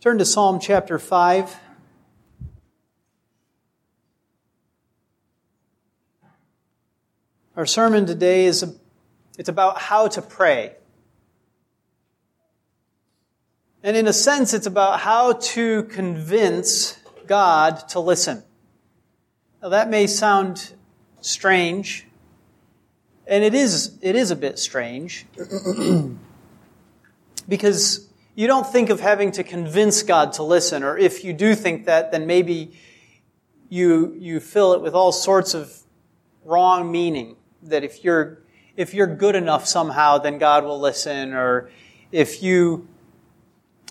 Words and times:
Turn 0.00 0.16
to 0.16 0.24
Psalm 0.24 0.60
chapter 0.60 0.98
5. 0.98 1.60
Our 7.54 7.66
sermon 7.66 8.06
today 8.06 8.46
is 8.46 8.78
it's 9.36 9.50
about 9.50 9.76
how 9.78 10.08
to 10.08 10.22
pray. 10.22 10.76
And 13.82 13.94
in 13.94 14.06
a 14.06 14.14
sense, 14.14 14.54
it's 14.54 14.66
about 14.66 15.00
how 15.00 15.34
to 15.34 15.82
convince 15.82 16.98
God 17.26 17.86
to 17.90 18.00
listen. 18.00 18.42
Now 19.60 19.68
that 19.68 19.90
may 19.90 20.06
sound 20.06 20.72
strange, 21.20 22.06
and 23.26 23.44
it 23.44 23.52
is, 23.52 23.98
it 24.00 24.16
is 24.16 24.30
a 24.30 24.36
bit 24.36 24.58
strange, 24.58 25.26
because 27.50 28.09
you 28.34 28.46
don't 28.46 28.66
think 28.66 28.90
of 28.90 29.00
having 29.00 29.32
to 29.32 29.44
convince 29.44 30.02
God 30.02 30.32
to 30.34 30.42
listen, 30.42 30.82
or 30.82 30.96
if 30.96 31.24
you 31.24 31.32
do 31.32 31.54
think 31.54 31.86
that, 31.86 32.12
then 32.12 32.26
maybe 32.26 32.72
you, 33.68 34.14
you 34.18 34.40
fill 34.40 34.72
it 34.72 34.80
with 34.80 34.94
all 34.94 35.12
sorts 35.12 35.54
of 35.54 35.82
wrong 36.44 36.90
meaning. 36.90 37.36
That 37.62 37.84
if 37.84 38.04
you're, 38.04 38.42
if 38.76 38.94
you're 38.94 39.06
good 39.06 39.36
enough 39.36 39.66
somehow, 39.66 40.18
then 40.18 40.38
God 40.38 40.64
will 40.64 40.80
listen, 40.80 41.34
or 41.34 41.70
if 42.12 42.42
you 42.42 42.88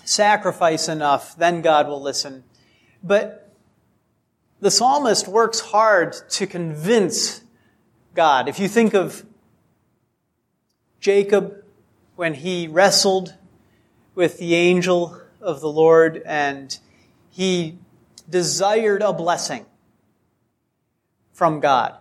sacrifice 0.04 0.88
enough, 0.88 1.36
then 1.36 1.62
God 1.62 1.86
will 1.86 2.02
listen. 2.02 2.44
But 3.02 3.52
the 4.60 4.70
psalmist 4.70 5.28
works 5.28 5.60
hard 5.60 6.14
to 6.30 6.46
convince 6.46 7.42
God. 8.14 8.48
If 8.48 8.58
you 8.58 8.68
think 8.68 8.94
of 8.94 9.24
Jacob 10.98 11.64
when 12.16 12.34
he 12.34 12.66
wrestled 12.66 13.34
with 14.14 14.38
the 14.38 14.54
angel 14.54 15.20
of 15.40 15.60
the 15.60 15.68
Lord 15.68 16.22
and 16.26 16.78
he 17.30 17.78
desired 18.28 19.02
a 19.02 19.12
blessing 19.12 19.66
from 21.32 21.60
God. 21.60 21.96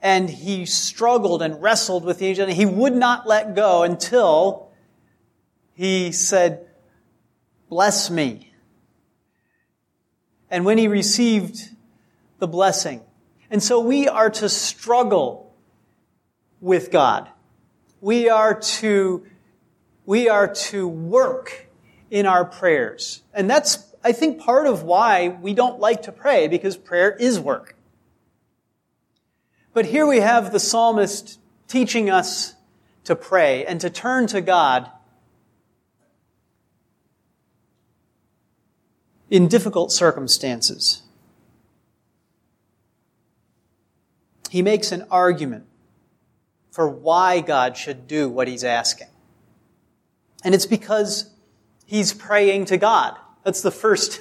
And 0.00 0.30
he 0.30 0.66
struggled 0.66 1.42
and 1.42 1.60
wrestled 1.60 2.04
with 2.04 2.18
the 2.18 2.26
angel 2.26 2.48
and 2.48 2.56
he 2.56 2.66
would 2.66 2.94
not 2.94 3.26
let 3.26 3.54
go 3.54 3.82
until 3.82 4.70
he 5.74 6.12
said, 6.12 6.66
Bless 7.68 8.10
me. 8.10 8.52
And 10.50 10.64
when 10.64 10.78
he 10.78 10.88
received 10.88 11.68
the 12.38 12.48
blessing. 12.48 13.02
And 13.50 13.62
so 13.62 13.80
we 13.80 14.08
are 14.08 14.30
to 14.30 14.48
struggle 14.48 15.54
with 16.60 16.90
God. 16.90 17.28
We 18.00 18.28
are 18.28 18.58
to, 18.58 19.26
we 20.08 20.26
are 20.26 20.48
to 20.48 20.88
work 20.88 21.68
in 22.10 22.24
our 22.24 22.42
prayers. 22.42 23.20
And 23.34 23.50
that's, 23.50 23.94
I 24.02 24.12
think, 24.12 24.40
part 24.40 24.66
of 24.66 24.82
why 24.82 25.28
we 25.28 25.52
don't 25.52 25.80
like 25.80 26.04
to 26.04 26.12
pray, 26.12 26.48
because 26.48 26.78
prayer 26.78 27.10
is 27.10 27.38
work. 27.38 27.76
But 29.74 29.84
here 29.84 30.06
we 30.06 30.20
have 30.20 30.50
the 30.50 30.60
psalmist 30.60 31.38
teaching 31.66 32.08
us 32.08 32.54
to 33.04 33.14
pray 33.14 33.66
and 33.66 33.82
to 33.82 33.90
turn 33.90 34.26
to 34.28 34.40
God 34.40 34.90
in 39.28 39.46
difficult 39.46 39.92
circumstances. 39.92 41.02
He 44.48 44.62
makes 44.62 44.90
an 44.90 45.04
argument 45.10 45.66
for 46.70 46.88
why 46.88 47.42
God 47.42 47.76
should 47.76 48.08
do 48.08 48.30
what 48.30 48.48
he's 48.48 48.64
asking. 48.64 49.08
And 50.44 50.54
it's 50.54 50.66
because 50.66 51.30
he's 51.86 52.12
praying 52.12 52.66
to 52.66 52.76
God. 52.76 53.16
That's 53.44 53.62
the 53.62 53.70
first. 53.70 54.20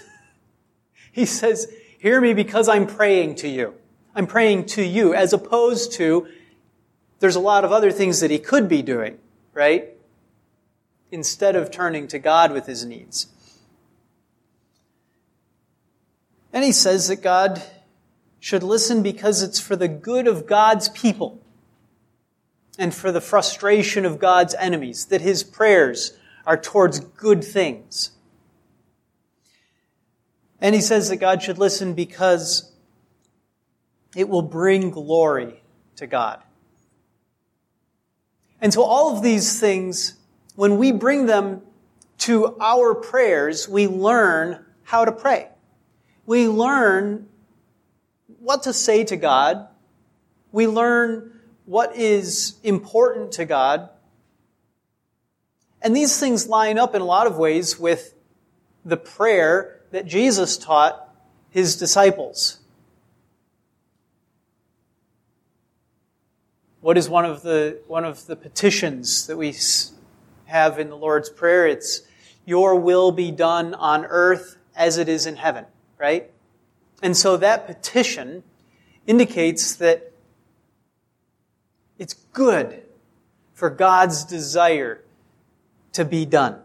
he 1.12 1.26
says, 1.26 1.72
Hear 2.00 2.22
me 2.22 2.34
because 2.34 2.70
I'm 2.70 2.88
praying 2.88 3.36
to 3.36 3.48
you. 3.48 3.74
I'm 4.16 4.28
praying 4.28 4.66
to 4.68 4.84
you, 4.84 5.14
as 5.14 5.34
opposed 5.34 5.94
to 5.94 6.28
there's 7.20 7.36
a 7.36 7.40
lot 7.40 7.66
of 7.66 7.72
other 7.72 7.92
things 7.92 8.20
that 8.20 8.32
he 8.32 8.40
could 8.40 8.70
be 8.70 8.82
doing, 8.82 9.18
right? 9.54 9.90
Instead 11.12 11.56
of 11.56 11.72
turning 11.72 12.08
to 12.10 12.20
God 12.20 12.52
with 12.52 12.68
his 12.68 12.86
needs. 12.86 13.28
And 16.54 16.64
he 16.64 16.72
says 16.72 17.08
that 17.08 17.22
God 17.22 17.62
should 18.40 18.64
listen 18.64 19.04
because 19.04 19.42
it's 19.42 19.60
for 19.60 19.76
the 19.76 19.88
good 19.88 20.28
of 20.28 20.48
God's 20.48 20.90
people 20.90 21.42
and 22.78 22.94
for 22.94 23.12
the 23.12 23.22
frustration 23.22 24.06
of 24.06 24.20
God's 24.20 24.54
enemies, 24.56 25.06
that 25.06 25.22
his 25.22 25.44
prayers 25.44 26.18
are 26.46 26.58
towards 26.58 27.00
good 27.00 27.44
things. 27.44 28.12
And 30.60 30.74
he 30.74 30.82
says 30.82 31.10
that 31.10 31.18
God 31.18 31.42
should 31.42 31.58
listen 31.58 31.94
because 31.94 32.72
it 34.16 34.30
will 34.30 34.42
bring 34.42 34.90
glory 34.90 35.62
to 35.98 36.08
God. 36.08 36.42
And 38.60 38.74
so 38.74 38.84
all 38.84 39.16
of 39.16 39.24
these 39.24 39.60
things, 39.60 40.16
when 40.56 40.78
we 40.78 40.92
bring 40.92 41.26
them 41.26 41.62
to 42.20 42.58
our 42.60 42.96
prayers, 42.96 43.70
we 43.70 43.88
learn 43.88 44.66
how 44.84 45.06
to 45.06 45.12
pray 45.12 45.50
we 46.28 46.48
learn 46.48 47.30
what 48.40 48.64
to 48.64 48.74
say 48.74 49.04
to 49.06 49.16
God. 49.16 49.68
We 50.52 50.68
learn 50.68 51.37
what 51.68 51.96
is 51.96 52.56
important 52.64 53.34
to 53.34 53.46
God. 53.46 53.90
And 55.84 55.96
these 55.96 56.20
things 56.20 56.48
line 56.48 56.80
up 56.80 56.96
in 56.96 57.02
a 57.02 57.06
lot 57.06 57.28
of 57.28 57.38
ways 57.38 57.78
with 57.78 58.16
the 58.84 58.98
prayer 58.98 59.80
that 59.92 60.08
Jesus 60.08 60.58
taught 60.58 61.14
his 61.52 61.76
disciples. 61.76 62.58
What 66.82 66.98
is 66.98 67.08
one 67.08 67.26
of 67.26 67.44
the, 67.44 67.80
one 67.86 68.04
of 68.04 68.26
the 68.26 68.36
petitions 68.36 69.28
that 69.28 69.38
we 69.38 69.56
have 70.46 70.80
in 70.80 70.90
the 70.90 70.98
Lord's 70.98 71.30
Prayer? 71.30 71.68
It's, 71.68 72.02
Your 72.46 72.76
will 72.76 73.12
be 73.12 73.30
done 73.30 73.76
on 73.76 74.06
earth 74.06 74.58
as 74.76 74.98
it 74.98 75.08
is 75.08 75.28
in 75.28 75.36
heaven 75.36 75.66
right? 75.98 76.30
And 77.02 77.16
so 77.16 77.38
that 77.38 77.66
petition 77.66 78.44
indicates 79.06 79.76
that 79.76 80.14
it's 82.00 82.14
good 82.34 82.84
for 83.54 83.70
God's 83.70 84.24
desire 84.24 85.04
to 85.94 86.06
be 86.06 86.26
done. 86.26 86.60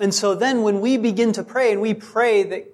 And 0.00 0.14
so 0.14 0.34
then 0.34 0.62
when 0.62 0.80
we 0.80 0.96
begin 0.96 1.32
to 1.32 1.42
pray 1.42 1.72
and 1.72 1.80
we 1.80 1.94
pray 1.94 2.44
that 2.44 2.72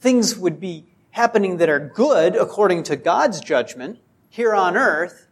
things 0.00 0.36
would 0.36 0.60
be 0.60 0.86
happening 1.10 1.56
that 1.56 1.68
are 1.68 1.80
good 1.80 2.36
according 2.36 2.84
to 2.84 2.96
God's 2.96 3.40
judgment 3.40 3.98
here 4.28 4.54
on 4.54 4.76
earth, 4.76 5.26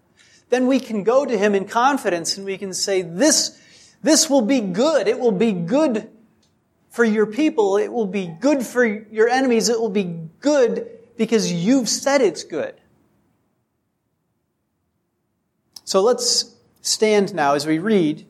then 0.50 0.66
we 0.66 0.80
can 0.80 1.04
go 1.04 1.24
to 1.24 1.38
Him 1.38 1.54
in 1.54 1.66
confidence 1.66 2.36
and 2.36 2.44
we 2.44 2.58
can 2.58 2.74
say, 2.74 3.02
this, 3.02 3.60
this 4.02 4.28
will 4.28 4.42
be 4.42 4.60
good. 4.60 5.06
It 5.06 5.20
will 5.20 5.32
be 5.32 5.52
good 5.52 6.10
for 6.90 7.04
your 7.04 7.26
people. 7.26 7.76
It 7.76 7.92
will 7.92 8.06
be 8.06 8.26
good 8.26 8.64
for 8.64 8.84
your 8.84 9.28
enemies. 9.28 9.68
It 9.68 9.80
will 9.80 9.90
be 9.90 10.18
good 10.40 10.88
because 11.16 11.52
you've 11.52 11.88
said 11.88 12.20
it's 12.20 12.44
good. 12.44 12.74
So 15.88 16.02
let's 16.02 16.54
stand 16.82 17.32
now 17.32 17.54
as 17.54 17.66
we 17.66 17.78
read 17.78 18.26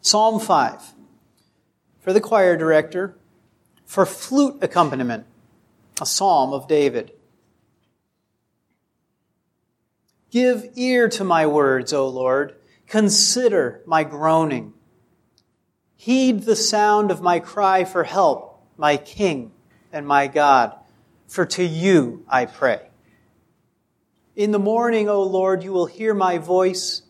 Psalm 0.00 0.40
5 0.40 0.92
for 2.00 2.12
the 2.12 2.20
choir 2.20 2.56
director 2.56 3.16
for 3.84 4.04
flute 4.04 4.58
accompaniment, 4.60 5.24
a 6.00 6.04
psalm 6.04 6.52
of 6.52 6.66
David. 6.66 7.12
Give 10.32 10.68
ear 10.74 11.08
to 11.10 11.22
my 11.22 11.46
words, 11.46 11.92
O 11.92 12.08
Lord. 12.08 12.56
Consider 12.88 13.80
my 13.86 14.02
groaning. 14.02 14.74
Heed 15.94 16.42
the 16.42 16.56
sound 16.56 17.12
of 17.12 17.22
my 17.22 17.38
cry 17.38 17.84
for 17.84 18.02
help, 18.02 18.66
my 18.76 18.96
King 18.96 19.52
and 19.92 20.08
my 20.08 20.26
God, 20.26 20.74
for 21.28 21.46
to 21.46 21.62
you 21.62 22.24
I 22.28 22.46
pray. 22.46 22.87
In 24.38 24.52
the 24.52 24.58
morning, 24.60 25.08
O 25.08 25.20
Lord, 25.24 25.64
you 25.64 25.72
will 25.72 25.86
hear 25.86 26.14
my 26.14 26.38
voice. 26.38 27.02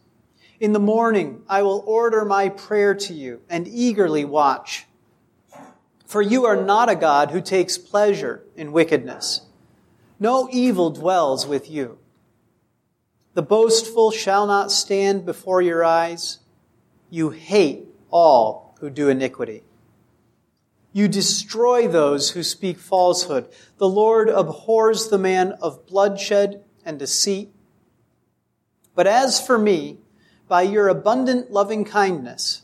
In 0.61 0.73
the 0.73 0.81
morning, 0.81 1.43
I 1.47 1.61
will 1.61 1.85
order 1.87 2.25
my 2.25 2.49
prayer 2.49 2.95
to 2.95 3.13
you 3.13 3.43
and 3.51 3.69
eagerly 3.69 4.25
watch. 4.25 4.87
For 6.07 6.23
you 6.23 6.47
are 6.47 6.57
not 6.57 6.89
a 6.89 6.97
God 6.97 7.31
who 7.31 7.43
takes 7.43 7.77
pleasure 7.77 8.45
in 8.57 8.73
wickedness. 8.73 9.43
No 10.19 10.49
evil 10.51 10.89
dwells 10.89 11.47
with 11.47 11.71
you. 11.71 11.99
The 13.35 13.43
boastful 13.43 14.11
shall 14.11 14.47
not 14.47 14.73
stand 14.73 15.27
before 15.27 15.61
your 15.61 15.85
eyes. 15.85 16.39
You 17.11 17.29
hate 17.29 17.89
all 18.11 18.75
who 18.81 18.89
do 18.89 19.11
iniquity. 19.11 19.65
You 20.95 21.09
destroy 21.09 21.89
those 21.89 22.31
who 22.31 22.43
speak 22.43 22.79
falsehood. 22.79 23.51
The 23.77 23.87
Lord 23.87 24.31
abhors 24.31 25.09
the 25.09 25.19
man 25.19 25.53
of 25.61 25.87
bloodshed 25.87 26.65
and 26.88 26.99
deceit. 26.99 27.50
But 28.94 29.06
as 29.06 29.46
for 29.46 29.58
me, 29.58 29.99
by 30.49 30.62
your 30.62 30.88
abundant 30.88 31.52
loving 31.52 31.85
kindness, 31.85 32.62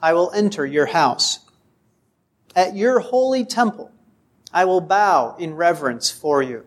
I 0.00 0.14
will 0.14 0.32
enter 0.32 0.64
your 0.64 0.86
house. 0.86 1.40
At 2.56 2.74
your 2.74 3.00
holy 3.00 3.44
temple, 3.44 3.92
I 4.50 4.64
will 4.64 4.80
bow 4.80 5.36
in 5.38 5.54
reverence 5.54 6.10
for 6.10 6.42
you. 6.42 6.64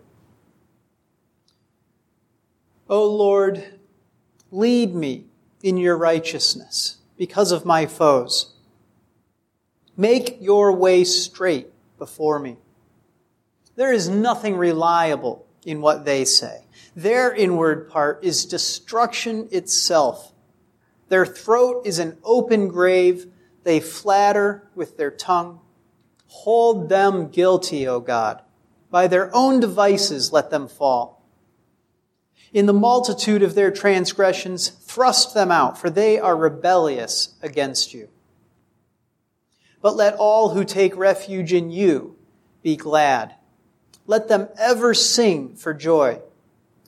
O 2.88 3.08
Lord, 3.08 3.80
lead 4.52 4.94
me 4.94 5.26
in 5.64 5.78
your 5.78 5.98
righteousness 5.98 6.98
because 7.18 7.52
of 7.52 7.66
my 7.66 7.88
foes. 7.88 8.54
Make 9.98 10.38
your 10.42 10.74
way 10.74 11.04
straight 11.04 11.70
before 11.98 12.38
me. 12.38 12.58
There 13.76 13.92
is 13.92 14.08
nothing 14.08 14.56
reliable 14.56 15.48
in 15.66 15.82
what 15.82 16.06
they 16.06 16.24
say. 16.24 16.66
Their 16.96 17.34
inward 17.34 17.90
part 17.90 18.24
is 18.24 18.46
destruction 18.46 19.48
itself. 19.52 20.34
Their 21.10 21.26
throat 21.26 21.86
is 21.86 22.00
an 22.00 22.18
open 22.24 22.68
grave. 22.68 23.28
They 23.64 23.80
flatter 23.80 24.70
with 24.76 24.98
their 24.98 25.12
tongue. 25.12 25.60
Hold 26.28 26.90
them 26.90 27.30
guilty, 27.30 27.88
O 27.88 28.00
God. 28.00 28.42
By 28.90 29.08
their 29.08 29.34
own 29.36 29.60
devices 29.60 30.32
let 30.32 30.50
them 30.50 30.68
fall. 30.68 31.26
In 32.52 32.66
the 32.66 32.74
multitude 32.74 33.44
of 33.44 33.54
their 33.54 33.70
transgressions, 33.70 34.70
thrust 34.70 35.34
them 35.36 35.52
out, 35.52 35.78
for 35.78 35.90
they 35.90 36.20
are 36.20 36.36
rebellious 36.36 37.36
against 37.44 37.94
you. 37.94 38.10
But 39.82 39.96
let 39.96 40.16
all 40.16 40.50
who 40.50 40.64
take 40.64 40.98
refuge 40.98 41.54
in 41.54 41.70
you 41.70 42.18
be 42.64 42.76
glad. 42.76 43.36
Let 44.08 44.28
them 44.28 44.50
ever 44.58 44.94
sing 44.96 45.56
for 45.56 45.74
joy, 45.74 46.22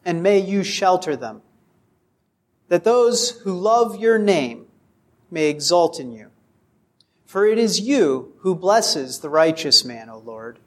and 0.04 0.24
may 0.24 0.40
you 0.40 0.64
shelter 0.64 1.16
them, 1.16 1.42
that 2.68 2.84
those 2.84 3.42
who 3.42 3.54
love 3.54 4.00
your 4.00 4.18
name 4.18 4.66
may 5.30 5.48
exult 5.48 6.00
in 6.00 6.12
you. 6.12 6.30
For 7.26 7.46
it 7.46 7.58
is 7.58 7.80
you 7.80 8.34
who 8.40 8.56
blesses 8.56 9.20
the 9.20 9.30
righteous 9.30 9.86
man, 9.86 10.10
O 10.10 10.18
Lord. 10.18 10.60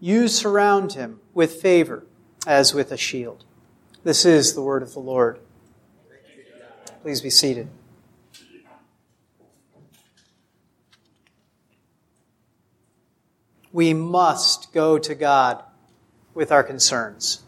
You 0.00 0.28
surround 0.28 0.94
him 0.94 1.20
with 1.34 1.60
favor 1.60 2.04
as 2.46 2.74
with 2.74 2.90
a 2.90 2.96
shield. 2.96 3.44
This 4.02 4.24
is 4.24 4.54
the 4.54 4.62
word 4.62 4.82
of 4.82 4.92
the 4.92 5.00
Lord. 5.00 5.38
Please 7.02 7.20
be 7.20 7.30
seated. 7.30 7.68
We 13.72 13.94
must 13.94 14.72
go 14.72 14.98
to 14.98 15.14
God 15.14 15.62
with 16.34 16.50
our 16.50 16.64
concerns, 16.64 17.42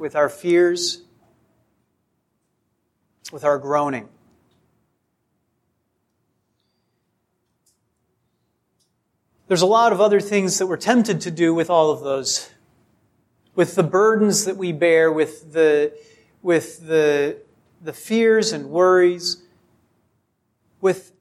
with 0.00 0.16
our 0.16 0.30
fears, 0.30 1.02
with 3.30 3.44
our 3.44 3.58
groaning. 3.58 4.08
There's 9.46 9.62
a 9.62 9.66
lot 9.66 9.92
of 9.92 10.00
other 10.00 10.20
things 10.20 10.58
that 10.58 10.66
we're 10.66 10.76
tempted 10.76 11.20
to 11.22 11.30
do 11.30 11.52
with 11.52 11.68
all 11.68 11.90
of 11.90 12.00
those. 12.00 12.48
With 13.54 13.74
the 13.74 13.82
burdens 13.82 14.46
that 14.46 14.56
we 14.56 14.72
bear, 14.72 15.12
with 15.12 15.52
the, 15.52 15.92
with 16.40 16.86
the, 16.86 17.36
the 17.82 17.92
fears 17.92 18.52
and 18.52 18.70
worries, 18.70 19.42
with 20.80 21.12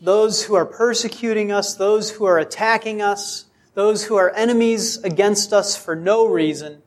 those 0.00 0.44
who 0.44 0.54
are 0.54 0.64
persecuting 0.64 1.52
us, 1.52 1.74
those 1.74 2.12
who 2.12 2.24
are 2.24 2.38
attacking 2.38 3.02
us, 3.02 3.46
those 3.74 4.04
who 4.04 4.16
are 4.16 4.30
enemies 4.34 4.96
against 4.98 5.52
us 5.52 5.76
for 5.76 5.94
no 5.94 6.26
reason. 6.26 6.80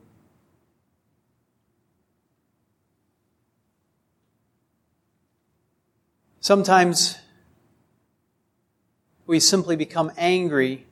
Sometimes 6.42 7.18
we 9.28 9.38
simply 9.38 9.76
become 9.76 10.10
angry 10.16 10.84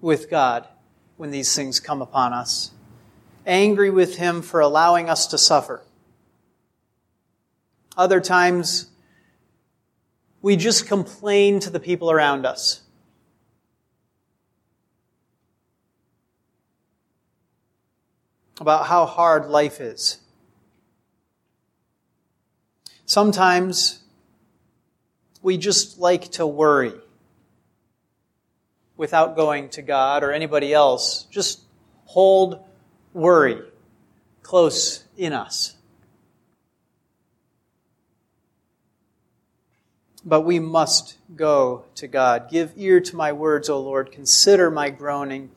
with 0.00 0.30
God 0.30 0.68
when 1.16 1.32
these 1.32 1.56
things 1.56 1.80
come 1.80 2.00
upon 2.00 2.32
us, 2.32 2.70
angry 3.44 3.90
with 3.90 4.18
Him 4.18 4.42
for 4.42 4.60
allowing 4.60 5.10
us 5.10 5.26
to 5.26 5.38
suffer. 5.38 5.82
Other 7.96 8.20
times, 8.20 8.88
we 10.40 10.54
just 10.54 10.86
complain 10.86 11.58
to 11.58 11.70
the 11.70 11.80
people 11.80 12.10
around 12.10 12.46
us. 12.46 12.82
about 18.58 18.86
how 18.86 19.04
hard 19.04 19.50
life 19.50 19.82
is. 19.82 20.18
Sometimes 23.04 24.02
we 25.46 25.56
just 25.56 26.00
like 26.00 26.32
to 26.32 26.44
worry 26.44 26.92
without 28.96 29.36
going 29.36 29.68
to 29.68 29.80
God 29.80 30.24
or 30.24 30.32
anybody 30.32 30.74
else. 30.74 31.22
Just 31.30 31.60
hold 32.06 32.58
worry 33.14 33.62
close 34.42 35.04
in 35.16 35.32
us. 35.32 35.76
But 40.24 40.40
we 40.40 40.58
must 40.58 41.16
go 41.36 41.84
to 41.94 42.08
God. 42.08 42.50
Give 42.50 42.72
ear 42.74 42.98
to 42.98 43.14
my 43.14 43.30
words, 43.30 43.68
O 43.68 43.80
Lord. 43.80 44.10
Consider 44.10 44.68
my 44.68 44.90
groaning. 44.90 45.52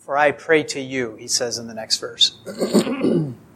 For 0.00 0.16
I 0.18 0.32
pray 0.32 0.64
to 0.64 0.80
you, 0.80 1.14
he 1.20 1.28
says 1.28 1.56
in 1.56 1.68
the 1.68 1.74
next 1.74 1.98
verse. 1.98 2.36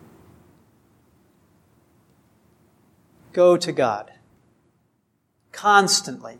Go 3.34 3.58
to 3.58 3.72
God 3.72 4.10
constantly. 5.52 6.38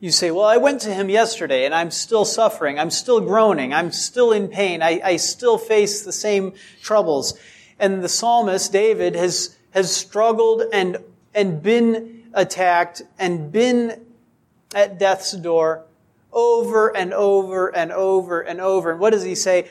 You 0.00 0.12
say, 0.12 0.30
Well, 0.30 0.44
I 0.44 0.56
went 0.56 0.80
to 0.82 0.94
him 0.94 1.10
yesterday 1.10 1.64
and 1.64 1.74
I'm 1.74 1.90
still 1.90 2.24
suffering. 2.24 2.78
I'm 2.78 2.90
still 2.90 3.20
groaning. 3.20 3.74
I'm 3.74 3.90
still 3.90 4.32
in 4.32 4.48
pain. 4.48 4.82
I, 4.82 5.00
I 5.02 5.16
still 5.16 5.58
face 5.58 6.02
the 6.02 6.12
same 6.12 6.52
troubles. 6.82 7.38
And 7.78 8.02
the 8.02 8.08
psalmist, 8.08 8.72
David, 8.72 9.16
has, 9.16 9.56
has 9.70 9.94
struggled 9.94 10.62
and, 10.72 10.98
and 11.34 11.62
been 11.62 12.24
attacked 12.34 13.02
and 13.18 13.50
been 13.50 14.04
at 14.74 14.98
death's 14.98 15.32
door 15.32 15.84
over 16.32 16.96
and 16.96 17.12
over 17.12 17.74
and 17.74 17.90
over 17.90 18.40
and 18.40 18.60
over. 18.60 18.92
And 18.92 19.00
what 19.00 19.10
does 19.10 19.24
he 19.24 19.34
say? 19.34 19.68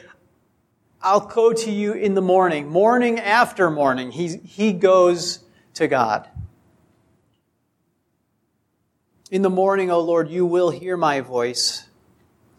I'll 1.01 1.25
go 1.25 1.53
to 1.53 1.71
you 1.71 1.93
in 1.93 2.15
the 2.15 2.21
morning. 2.21 2.67
Morning 2.67 3.19
after 3.19 3.69
morning, 3.69 4.11
he, 4.11 4.37
he 4.37 4.73
goes 4.73 5.39
to 5.77 5.87
God. 5.87 6.29
In 9.31 9.41
the 9.41 9.49
morning, 9.49 9.89
O 9.89 9.99
Lord, 9.99 10.29
you 10.29 10.45
will 10.45 10.69
hear 10.69 10.95
my 10.95 11.21
voice. 11.21 11.87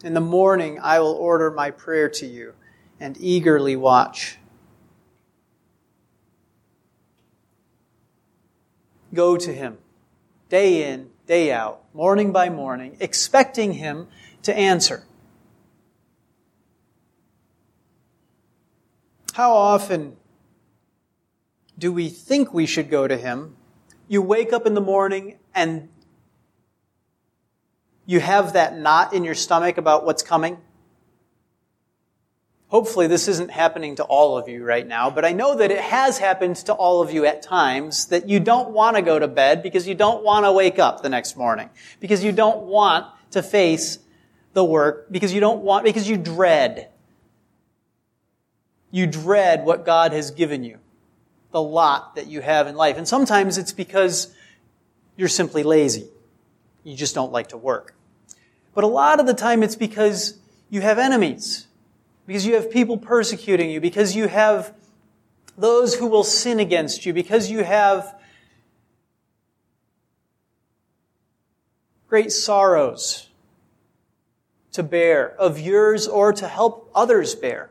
In 0.02 0.14
the 0.14 0.20
morning, 0.20 0.78
I 0.80 1.00
will 1.00 1.14
order 1.14 1.50
my 1.50 1.70
prayer 1.70 2.08
to 2.10 2.26
you 2.26 2.54
and 2.98 3.16
eagerly 3.20 3.76
watch. 3.76 4.38
Go 9.14 9.36
to 9.36 9.52
him 9.52 9.78
day 10.48 10.90
in, 10.90 11.10
day 11.26 11.52
out, 11.52 11.82
morning 11.92 12.32
by 12.32 12.48
morning, 12.48 12.96
expecting 13.00 13.74
Him 13.74 14.08
to 14.42 14.56
answer. 14.56 15.04
How 19.34 19.52
often 19.52 20.16
do 21.78 21.92
we 21.92 22.08
think 22.08 22.52
we 22.52 22.66
should 22.66 22.90
go 22.90 23.06
to 23.06 23.16
Him? 23.16 23.56
You 24.08 24.20
wake 24.20 24.52
up 24.52 24.66
in 24.66 24.74
the 24.74 24.80
morning 24.80 25.38
and 25.54 25.88
you 28.04 28.20
have 28.20 28.54
that 28.54 28.76
knot 28.76 29.12
in 29.12 29.22
your 29.22 29.34
stomach 29.34 29.78
about 29.78 30.04
what's 30.04 30.22
coming. 30.22 30.58
Hopefully, 32.68 33.06
this 33.06 33.28
isn't 33.28 33.50
happening 33.50 33.96
to 33.96 34.04
all 34.04 34.36
of 34.36 34.48
you 34.48 34.62
right 34.62 34.86
now, 34.86 35.08
but 35.08 35.24
I 35.24 35.32
know 35.32 35.56
that 35.56 35.70
it 35.70 35.80
has 35.80 36.18
happened 36.18 36.56
to 36.56 36.74
all 36.74 37.00
of 37.00 37.10
you 37.10 37.24
at 37.24 37.40
times 37.40 38.06
that 38.08 38.28
you 38.28 38.40
don't 38.40 38.70
want 38.70 38.96
to 38.96 39.02
go 39.02 39.18
to 39.18 39.26
bed 39.26 39.62
because 39.62 39.88
you 39.88 39.94
don't 39.94 40.22
want 40.22 40.44
to 40.44 40.52
wake 40.52 40.78
up 40.78 41.02
the 41.02 41.08
next 41.08 41.36
morning, 41.36 41.70
because 41.98 42.22
you 42.22 42.30
don't 42.30 42.64
want 42.64 43.06
to 43.30 43.42
face 43.42 43.98
the 44.52 44.64
work, 44.64 45.10
because 45.10 45.32
you 45.32 45.40
don't 45.40 45.62
want, 45.62 45.84
because 45.84 46.08
you 46.08 46.18
dread. 46.18 46.90
You 48.90 49.06
dread 49.06 49.64
what 49.64 49.86
God 49.86 50.12
has 50.12 50.30
given 50.30 50.62
you, 50.62 50.78
the 51.50 51.62
lot 51.62 52.16
that 52.16 52.26
you 52.26 52.40
have 52.40 52.66
in 52.66 52.76
life. 52.76 52.96
And 52.96 53.06
sometimes 53.06 53.58
it's 53.58 53.72
because 53.72 54.34
you're 55.16 55.28
simply 55.28 55.62
lazy. 55.62 56.08
You 56.84 56.96
just 56.96 57.14
don't 57.14 57.32
like 57.32 57.48
to 57.48 57.56
work. 57.56 57.94
But 58.74 58.84
a 58.84 58.88
lot 58.88 59.20
of 59.20 59.26
the 59.26 59.34
time 59.34 59.62
it's 59.62 59.76
because 59.76 60.38
you 60.70 60.80
have 60.80 60.98
enemies 60.98 61.68
because 62.28 62.44
you 62.44 62.56
have 62.56 62.70
people 62.70 62.98
persecuting 62.98 63.70
you, 63.70 63.80
because 63.80 64.14
you 64.14 64.28
have 64.28 64.74
those 65.56 65.94
who 65.94 66.06
will 66.06 66.22
sin 66.22 66.60
against 66.60 67.06
you, 67.06 67.14
because 67.14 67.50
you 67.50 67.64
have 67.64 68.14
great 72.06 72.30
sorrows 72.30 73.30
to 74.72 74.82
bear 74.82 75.30
of 75.36 75.58
yours 75.58 76.06
or 76.06 76.34
to 76.34 76.46
help 76.46 76.90
others 76.94 77.34
bear. 77.34 77.70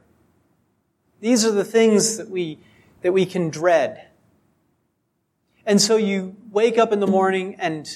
These 1.22 1.46
are 1.46 1.52
the 1.52 1.64
things 1.64 2.18
that 2.18 2.28
we, 2.28 2.58
that 3.08 3.14
we 3.14 3.26
can 3.26 3.50
dread. 3.50 4.06
And 5.66 5.82
so 5.82 5.96
you 5.96 6.36
wake 6.52 6.78
up 6.78 6.92
in 6.92 7.00
the 7.00 7.08
morning 7.08 7.56
and 7.58 7.88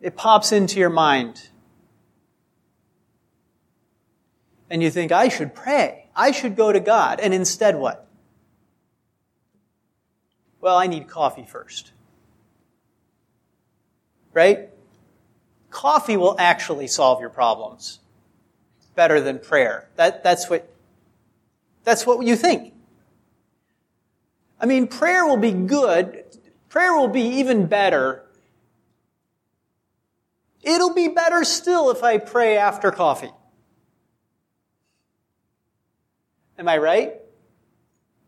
it 0.00 0.14
pops 0.14 0.52
into 0.52 0.78
your 0.78 0.88
mind. 0.88 1.48
And 4.70 4.84
you 4.84 4.88
think, 4.88 5.10
I 5.10 5.26
should 5.26 5.52
pray. 5.52 6.10
I 6.14 6.30
should 6.30 6.54
go 6.54 6.70
to 6.70 6.78
God. 6.78 7.18
And 7.18 7.34
instead, 7.34 7.74
what? 7.74 8.06
Well, 10.60 10.76
I 10.76 10.86
need 10.86 11.08
coffee 11.08 11.44
first. 11.44 11.90
Right? 14.32 14.68
Coffee 15.70 16.16
will 16.16 16.36
actually 16.38 16.86
solve 16.86 17.20
your 17.20 17.30
problems 17.30 17.98
better 18.94 19.20
than 19.20 19.40
prayer. 19.40 19.88
That, 19.96 20.22
that's 20.22 20.48
what, 20.48 20.72
that's 21.82 22.06
what 22.06 22.24
you 22.24 22.36
think. 22.36 22.70
I 24.60 24.66
mean, 24.66 24.86
prayer 24.86 25.26
will 25.26 25.36
be 25.36 25.52
good. 25.52 26.24
Prayer 26.68 26.94
will 26.96 27.08
be 27.08 27.22
even 27.22 27.66
better. 27.66 28.24
It'll 30.62 30.94
be 30.94 31.08
better 31.08 31.44
still 31.44 31.90
if 31.90 32.02
I 32.02 32.18
pray 32.18 32.56
after 32.56 32.90
coffee. 32.90 33.30
Am 36.58 36.68
I 36.68 36.78
right? 36.78 37.14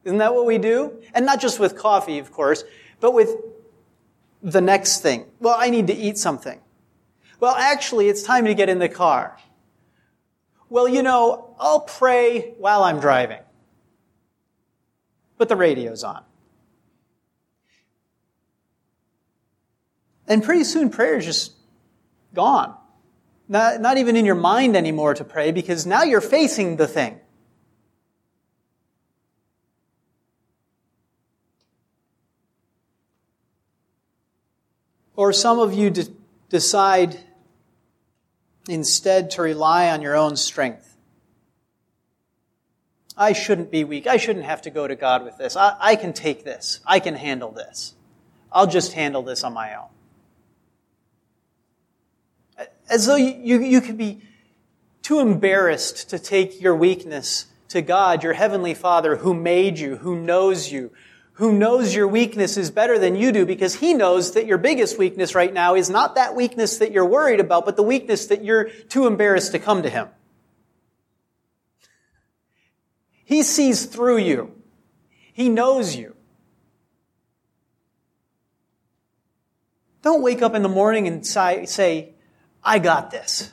Isn't 0.04 0.18
that 0.18 0.35
what 0.35 0.47
we 0.47 0.59
do? 0.59 1.02
And 1.14 1.26
not 1.26 1.40
just 1.40 1.59
with 1.59 1.76
coffee, 1.76 2.18
of 2.18 2.30
course, 2.30 2.64
but 3.00 3.14
with 3.14 3.35
the 4.42 4.61
next 4.61 5.00
thing. 5.00 5.25
Well, 5.40 5.56
I 5.59 5.71
need 5.71 5.87
to 5.88 5.95
eat 5.95 6.18
something. 6.18 6.61
Well, 7.40 7.54
actually, 7.54 8.09
it's 8.09 8.23
time 8.23 8.45
to 8.45 8.54
get 8.54 8.68
in 8.68 8.78
the 8.78 8.88
car. 8.88 9.37
Well, 10.68 10.88
you 10.88 11.02
know, 11.02 11.54
I'll 11.59 11.80
pray 11.80 12.54
while 12.59 12.83
I'm 12.85 13.00
driving. 13.00 13.40
But 15.38 15.49
the 15.49 15.57
radio's 15.57 16.02
on. 16.02 16.25
And 20.28 20.43
pretty 20.43 20.64
soon 20.64 20.90
prayer 20.90 21.16
is 21.16 21.25
just 21.25 21.52
gone. 22.35 22.76
Not, 23.49 23.81
not 23.81 23.97
even 23.99 24.16
in 24.16 24.25
your 24.25 24.35
mind 24.35 24.76
anymore 24.76 25.14
to 25.14 25.25
pray 25.25 25.52
because 25.52 25.87
now 25.87 26.02
you're 26.02 26.21
facing 26.21 26.76
the 26.76 26.88
thing. 26.88 27.21
Or 35.14 35.33
some 35.33 35.59
of 35.59 35.73
you 35.73 35.90
de- 35.90 36.09
decide 36.50 37.19
instead 38.69 39.31
to 39.33 39.43
rely 39.43 39.90
on 39.90 40.02
your 40.02 40.16
own 40.16 40.37
strength. 40.37 40.95
I 43.16 43.32
shouldn't 43.32 43.70
be 43.70 43.85
weak. 43.85 44.06
I 44.06 44.18
shouldn't 44.18 44.44
have 44.44 44.62
to 44.62 44.70
go 44.70 44.87
to 44.87 44.94
God 44.94 45.25
with 45.25 45.38
this. 45.38 45.56
I, 45.56 45.76
I 45.80 45.96
can 45.96 46.12
take 46.12 46.44
this. 46.44 46.80
I 46.87 47.00
can 47.00 47.14
handle 47.14 47.50
this. 47.50 47.94
I'll 48.52 48.66
just 48.66 48.92
handle 48.92 49.23
this 49.23 49.42
on 49.42 49.54
my 49.54 49.75
own. 49.75 49.88
As 52.88 53.06
though 53.06 53.16
you, 53.16 53.35
you, 53.42 53.61
you 53.62 53.80
could 53.80 53.99
be 53.99 54.23
too 55.02 55.18
embarrassed 55.20 56.11
to 56.11 56.18
take 56.18 56.61
your 56.61 56.75
weakness 56.75 57.46
to 57.68 57.82
God, 57.82 58.23
your 58.23 58.35
heavenly 58.35 58.75
Father 58.75 59.16
who 59.16 59.35
made 59.35 59.78
you, 59.78 59.96
who 59.96 60.16
knows 60.16 60.70
you, 60.70 60.92
who 61.35 61.52
knows 61.52 61.94
your 61.94 62.08
weaknesses 62.08 62.70
better 62.70 62.99
than 62.99 63.14
you 63.14 63.30
do 63.32 63.44
because 63.44 63.75
he 63.75 63.92
knows 63.92 64.32
that 64.32 64.46
your 64.46 64.58
biggest 64.58 64.99
weakness 64.99 65.35
right 65.35 65.52
now 65.52 65.75
is 65.75 65.90
not 65.90 66.14
that 66.14 66.35
weakness 66.35 66.78
that 66.78 66.92
you're 66.92 67.04
worried 67.04 67.40
about, 67.40 67.66
but 67.66 67.76
the 67.76 67.82
weakness 67.82 68.26
that 68.26 68.42
you're 68.42 68.70
too 68.88 69.06
embarrassed 69.06 69.52
to 69.52 69.58
come 69.58 69.82
to 69.82 69.90
him. 69.90 70.08
He 73.26 73.42
sees 73.42 73.87
through 73.87 74.18
you. 74.18 74.52
He 75.33 75.49
knows 75.49 75.97
you. 75.97 76.14
Don't 80.00 80.23
wake 80.23 80.40
up 80.40 80.54
in 80.54 80.62
the 80.62 80.68
morning 80.68 81.09
and 81.09 81.26
say, 81.26 82.14
I 82.62 82.78
got 82.78 83.11
this. 83.11 83.50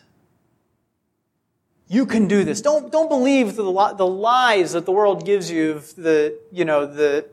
You 1.87 2.05
can 2.05 2.27
do 2.27 2.43
this. 2.43 2.61
Don't, 2.61 2.91
don't 2.91 3.09
believe 3.09 3.55
the, 3.55 3.63
the 3.63 4.05
lies 4.05 4.73
that 4.73 4.85
the 4.85 4.91
world 4.91 5.25
gives 5.25 5.49
you 5.49 5.71
of 5.71 5.95
the, 5.95 6.37
you 6.51 6.65
know, 6.65 6.85
the, 6.85 7.27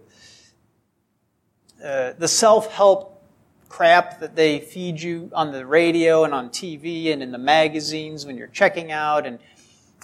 uh, 1.85 2.15
the 2.19 2.27
self-help 2.27 3.23
crap 3.69 4.21
that 4.21 4.35
they 4.35 4.61
feed 4.61 5.01
you 5.01 5.31
on 5.35 5.53
the 5.53 5.67
radio 5.67 6.25
and 6.25 6.33
on 6.33 6.49
TV 6.49 7.13
and 7.13 7.23
in 7.23 7.33
the 7.33 7.39
magazines 7.39 8.25
when 8.25 8.39
you're 8.39 8.49
checking 8.49 8.91
out. 8.91 9.27
And 9.27 9.39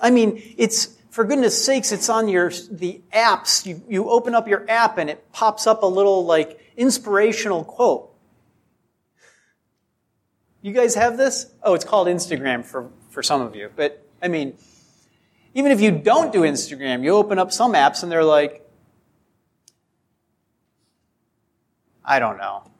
I 0.02 0.10
mean, 0.10 0.42
it's, 0.58 0.95
for 1.16 1.24
goodness 1.24 1.64
sakes, 1.64 1.92
it's 1.92 2.10
on 2.10 2.28
your, 2.28 2.50
the 2.70 3.00
apps. 3.10 3.64
You, 3.64 3.82
you 3.88 4.10
open 4.10 4.34
up 4.34 4.46
your 4.46 4.66
app 4.68 4.98
and 4.98 5.08
it 5.08 5.32
pops 5.32 5.66
up 5.66 5.82
a 5.82 5.86
little 5.86 6.26
like 6.26 6.60
inspirational 6.76 7.64
quote. 7.64 8.14
You 10.60 10.74
guys 10.74 10.94
have 10.94 11.16
this? 11.16 11.46
Oh, 11.62 11.72
it's 11.72 11.86
called 11.86 12.08
Instagram 12.08 12.62
for, 12.62 12.90
for 13.08 13.22
some 13.22 13.40
of 13.40 13.56
you. 13.56 13.70
But, 13.74 14.06
I 14.20 14.28
mean, 14.28 14.58
even 15.54 15.72
if 15.72 15.80
you 15.80 15.90
don't 15.90 16.34
do 16.34 16.42
Instagram, 16.42 17.02
you 17.02 17.12
open 17.12 17.38
up 17.38 17.50
some 17.50 17.72
apps 17.72 18.02
and 18.02 18.12
they're 18.12 18.22
like, 18.22 18.68
I 22.04 22.18
don't 22.18 22.36
know. 22.36 22.70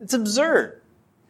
It's 0.00 0.14
absurd. 0.14 0.80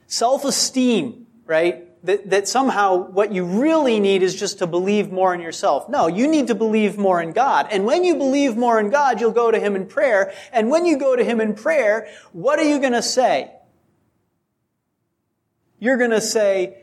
Self 0.06 0.44
esteem, 0.44 1.26
right? 1.46 1.85
That, 2.04 2.30
that 2.30 2.46
somehow 2.46 3.08
what 3.08 3.32
you 3.32 3.44
really 3.44 3.98
need 3.98 4.22
is 4.22 4.34
just 4.36 4.58
to 4.58 4.66
believe 4.66 5.10
more 5.10 5.34
in 5.34 5.40
yourself. 5.40 5.88
No, 5.88 6.06
you 6.06 6.28
need 6.28 6.46
to 6.48 6.54
believe 6.54 6.96
more 6.96 7.20
in 7.20 7.32
God. 7.32 7.66
And 7.70 7.84
when 7.84 8.04
you 8.04 8.14
believe 8.14 8.56
more 8.56 8.78
in 8.78 8.90
God, 8.90 9.20
you'll 9.20 9.32
go 9.32 9.50
to 9.50 9.58
Him 9.58 9.74
in 9.74 9.86
prayer. 9.86 10.32
And 10.52 10.70
when 10.70 10.86
you 10.86 10.98
go 10.98 11.16
to 11.16 11.24
Him 11.24 11.40
in 11.40 11.54
prayer, 11.54 12.08
what 12.32 12.60
are 12.60 12.64
you 12.64 12.78
going 12.78 12.92
to 12.92 13.02
say? 13.02 13.50
You're 15.80 15.96
going 15.96 16.12
to 16.12 16.20
say, 16.20 16.76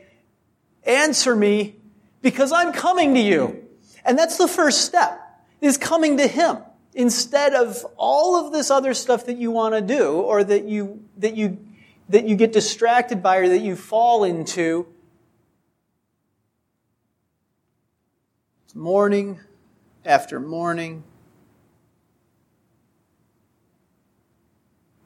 answer 0.84 1.34
me 1.34 1.76
because 2.20 2.52
I'm 2.52 2.72
coming 2.72 3.14
to 3.14 3.20
you. 3.20 3.64
And 4.04 4.18
that's 4.18 4.36
the 4.36 4.48
first 4.48 4.82
step, 4.84 5.20
is 5.60 5.78
coming 5.78 6.18
to 6.18 6.26
Him 6.26 6.58
instead 6.92 7.54
of 7.54 7.84
all 7.96 8.36
of 8.36 8.52
this 8.52 8.70
other 8.70 8.94
stuff 8.94 9.26
that 9.26 9.38
you 9.38 9.50
want 9.50 9.74
to 9.74 9.80
do 9.80 10.12
or 10.12 10.44
that 10.44 10.64
you, 10.64 11.02
that 11.16 11.34
you, 11.34 11.58
that 12.08 12.24
you 12.24 12.36
get 12.36 12.52
distracted 12.52 13.22
by 13.22 13.38
or 13.38 13.48
that 13.48 13.60
you 13.60 13.74
fall 13.74 14.24
into. 14.24 14.86
Morning 18.76 19.38
after 20.04 20.40
morning. 20.40 21.04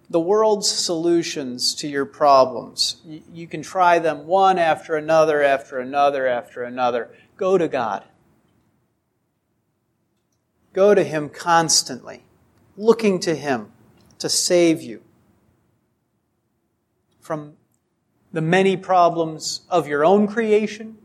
The 0.09 0.19
world's 0.19 0.71
solutions 0.71 1.75
to 1.75 1.87
your 1.87 2.07
problems. 2.07 2.97
You 3.31 3.47
can 3.47 3.61
try 3.61 3.99
them 3.99 4.27
one 4.27 4.59
after 4.59 4.97
another, 4.97 5.43
after 5.43 5.81
another, 5.81 6.27
after 6.27 6.63
another. 6.63 7.11
Go 7.37 7.59
to 7.59 7.69
God. 7.69 8.05
Go 10.73 10.95
to 10.95 11.05
Him 11.05 11.29
constantly, 11.29 12.23
looking 12.79 13.21
to 13.21 13.35
Him 13.35 13.71
to 14.19 14.31
save 14.31 14.81
you 14.81 15.03
from 17.21 17.53
the 18.33 18.41
many 18.41 18.79
problems 18.79 19.61
of 19.69 19.87
your 19.87 20.07
own 20.07 20.27
creation, 20.27 20.97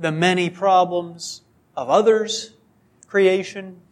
the 0.00 0.10
many 0.10 0.48
problems 0.48 1.42
of 1.76 1.90
others' 1.90 2.54
creation. 3.06 3.82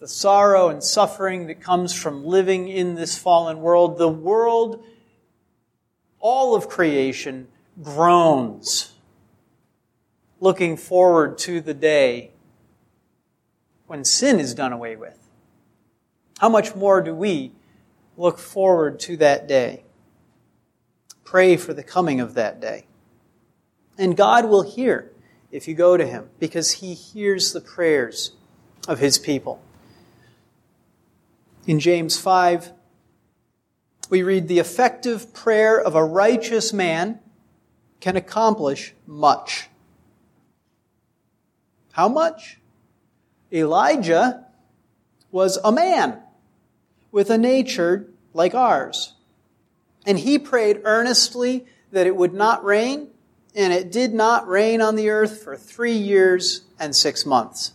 The 0.00 0.06
sorrow 0.06 0.68
and 0.68 0.84
suffering 0.84 1.46
that 1.46 1.62
comes 1.62 1.94
from 1.94 2.26
living 2.26 2.68
in 2.68 2.94
this 2.94 3.16
fallen 3.16 3.60
world, 3.62 3.96
the 3.96 4.08
world, 4.08 4.84
all 6.18 6.54
of 6.54 6.68
creation 6.68 7.48
groans, 7.82 8.92
looking 10.40 10.76
forward 10.76 11.38
to 11.38 11.62
the 11.62 11.74
day 11.74 12.32
when 13.86 14.04
sin 14.04 14.38
is 14.38 14.54
done 14.54 14.74
away 14.74 14.94
with. 14.94 15.18
How 16.38 16.50
much 16.50 16.74
more 16.74 17.00
do 17.00 17.14
we 17.14 17.52
look 18.18 18.38
forward 18.38 19.00
to 19.00 19.16
that 19.16 19.48
day? 19.48 19.84
Pray 21.30 21.56
for 21.56 21.72
the 21.72 21.84
coming 21.84 22.18
of 22.20 22.34
that 22.34 22.60
day. 22.60 22.86
And 23.96 24.16
God 24.16 24.46
will 24.46 24.64
hear 24.64 25.12
if 25.52 25.68
you 25.68 25.76
go 25.76 25.96
to 25.96 26.04
Him 26.04 26.28
because 26.40 26.72
He 26.72 26.92
hears 26.92 27.52
the 27.52 27.60
prayers 27.60 28.32
of 28.88 28.98
His 28.98 29.16
people. 29.16 29.62
In 31.68 31.78
James 31.78 32.18
5, 32.18 32.72
we 34.10 34.24
read, 34.24 34.48
The 34.48 34.58
effective 34.58 35.32
prayer 35.32 35.80
of 35.80 35.94
a 35.94 36.04
righteous 36.04 36.72
man 36.72 37.20
can 38.00 38.16
accomplish 38.16 38.92
much. 39.06 39.68
How 41.92 42.08
much? 42.08 42.58
Elijah 43.52 44.46
was 45.30 45.60
a 45.62 45.70
man 45.70 46.22
with 47.12 47.30
a 47.30 47.38
nature 47.38 48.08
like 48.34 48.52
ours. 48.52 49.14
And 50.06 50.18
he 50.18 50.38
prayed 50.38 50.80
earnestly 50.84 51.66
that 51.92 52.06
it 52.06 52.16
would 52.16 52.34
not 52.34 52.64
rain, 52.64 53.08
and 53.54 53.72
it 53.72 53.90
did 53.90 54.14
not 54.14 54.48
rain 54.48 54.80
on 54.80 54.96
the 54.96 55.10
earth 55.10 55.42
for 55.42 55.56
three 55.56 55.96
years 55.96 56.62
and 56.78 56.94
six 56.94 57.26
months. 57.26 57.72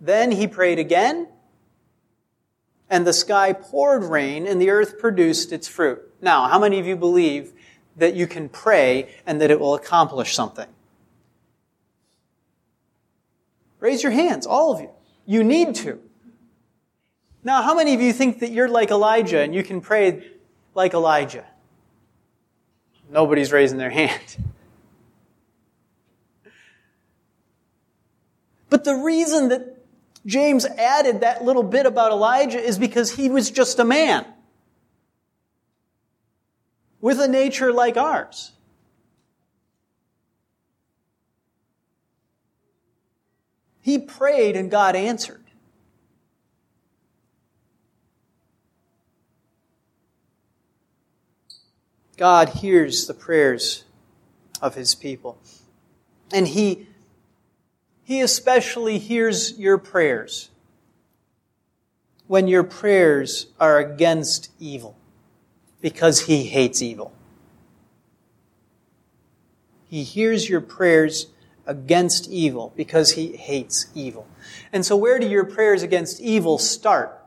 Then 0.00 0.32
he 0.32 0.46
prayed 0.46 0.78
again, 0.78 1.28
and 2.88 3.06
the 3.06 3.12
sky 3.12 3.52
poured 3.52 4.04
rain, 4.04 4.46
and 4.46 4.60
the 4.60 4.70
earth 4.70 4.98
produced 4.98 5.52
its 5.52 5.68
fruit. 5.68 6.00
Now, 6.20 6.48
how 6.48 6.58
many 6.58 6.78
of 6.78 6.86
you 6.86 6.96
believe 6.96 7.52
that 7.96 8.14
you 8.14 8.26
can 8.26 8.48
pray 8.48 9.14
and 9.26 9.40
that 9.40 9.50
it 9.50 9.60
will 9.60 9.74
accomplish 9.74 10.34
something? 10.34 10.68
Raise 13.80 14.02
your 14.02 14.12
hands, 14.12 14.46
all 14.46 14.72
of 14.74 14.80
you. 14.80 14.90
You 15.26 15.42
need 15.42 15.74
to. 15.76 16.00
Now, 17.44 17.62
how 17.62 17.74
many 17.74 17.94
of 17.94 18.00
you 18.00 18.12
think 18.12 18.38
that 18.38 18.50
you're 18.50 18.68
like 18.68 18.90
Elijah 18.90 19.40
and 19.40 19.52
you 19.54 19.64
can 19.64 19.80
pray 19.80 20.24
like 20.74 20.94
Elijah? 20.94 21.46
Nobody's 23.10 23.52
raising 23.52 23.78
their 23.78 23.90
hand. 23.90 24.36
But 28.70 28.84
the 28.84 28.94
reason 28.94 29.48
that 29.50 29.84
James 30.24 30.64
added 30.64 31.20
that 31.20 31.44
little 31.44 31.62
bit 31.62 31.84
about 31.84 32.10
Elijah 32.10 32.58
is 32.58 32.78
because 32.78 33.12
he 33.12 33.28
was 33.28 33.50
just 33.50 33.78
a 33.78 33.84
man 33.84 34.24
with 37.00 37.20
a 37.20 37.28
nature 37.28 37.72
like 37.72 37.98
ours. 37.98 38.52
He 43.82 43.98
prayed 43.98 44.56
and 44.56 44.70
God 44.70 44.96
answered. 44.96 45.41
God 52.16 52.50
hears 52.50 53.06
the 53.06 53.14
prayers 53.14 53.84
of 54.60 54.74
his 54.74 54.94
people. 54.94 55.38
And 56.32 56.48
he, 56.48 56.86
he 58.04 58.20
especially 58.20 58.98
hears 58.98 59.58
your 59.58 59.78
prayers 59.78 60.50
when 62.26 62.48
your 62.48 62.64
prayers 62.64 63.48
are 63.60 63.78
against 63.78 64.50
evil 64.58 64.96
because 65.80 66.20
he 66.20 66.44
hates 66.44 66.80
evil. 66.80 67.12
He 69.88 70.04
hears 70.04 70.48
your 70.48 70.62
prayers 70.62 71.26
against 71.66 72.30
evil 72.30 72.72
because 72.76 73.12
he 73.12 73.36
hates 73.36 73.86
evil. 73.94 74.26
And 74.72 74.86
so, 74.86 74.96
where 74.96 75.18
do 75.18 75.28
your 75.28 75.44
prayers 75.44 75.82
against 75.82 76.20
evil 76.20 76.56
start? 76.56 77.18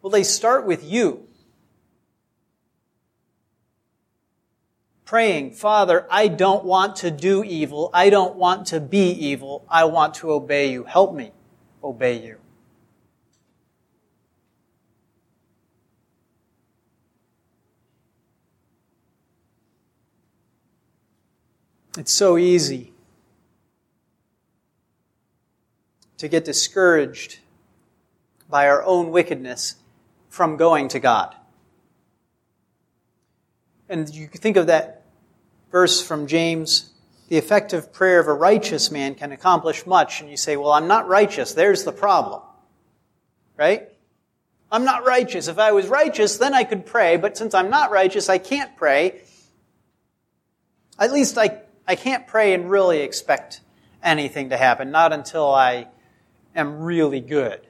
Well, 0.00 0.10
they 0.10 0.22
start 0.22 0.64
with 0.64 0.84
you. 0.84 1.27
Praying, 5.08 5.52
Father, 5.52 6.06
I 6.10 6.28
don't 6.28 6.66
want 6.66 6.96
to 6.96 7.10
do 7.10 7.42
evil. 7.42 7.88
I 7.94 8.10
don't 8.10 8.36
want 8.36 8.66
to 8.66 8.78
be 8.78 9.10
evil. 9.10 9.64
I 9.66 9.84
want 9.84 10.12
to 10.16 10.30
obey 10.30 10.70
you. 10.70 10.84
Help 10.84 11.14
me 11.14 11.32
obey 11.82 12.22
you. 12.22 12.36
It's 21.96 22.12
so 22.12 22.36
easy 22.36 22.92
to 26.18 26.28
get 26.28 26.44
discouraged 26.44 27.38
by 28.50 28.68
our 28.68 28.82
own 28.82 29.10
wickedness 29.10 29.76
from 30.28 30.58
going 30.58 30.88
to 30.88 31.00
God. 31.00 31.34
And 33.88 34.06
you 34.14 34.26
think 34.26 34.58
of 34.58 34.66
that 34.66 34.97
verse 35.70 36.02
from 36.02 36.26
James 36.26 36.90
the 37.28 37.36
effective 37.36 37.92
prayer 37.92 38.20
of 38.20 38.26
a 38.26 38.32
righteous 38.32 38.90
man 38.90 39.14
can 39.14 39.32
accomplish 39.32 39.86
much. 39.86 40.20
And 40.20 40.30
you 40.30 40.36
say, 40.36 40.56
well, 40.56 40.72
I'm 40.72 40.88
not 40.88 41.08
righteous. 41.08 41.52
There's 41.52 41.84
the 41.84 41.92
problem. 41.92 42.40
Right? 43.56 43.88
I'm 44.72 44.84
not 44.84 45.04
righteous. 45.04 45.46
If 45.48 45.58
I 45.58 45.72
was 45.72 45.88
righteous, 45.88 46.38
then 46.38 46.54
I 46.54 46.64
could 46.64 46.86
pray. 46.86 47.16
But 47.16 47.36
since 47.36 47.54
I'm 47.54 47.70
not 47.70 47.90
righteous, 47.90 48.28
I 48.28 48.38
can't 48.38 48.74
pray. 48.76 49.20
At 50.98 51.12
least 51.12 51.38
I 51.38 51.62
I 51.86 51.96
can't 51.96 52.26
pray 52.26 52.52
and 52.52 52.70
really 52.70 53.00
expect 53.00 53.62
anything 54.02 54.50
to 54.50 54.58
happen, 54.58 54.90
not 54.90 55.12
until 55.12 55.50
I 55.50 55.88
am 56.54 56.80
really 56.80 57.20
good. 57.20 57.66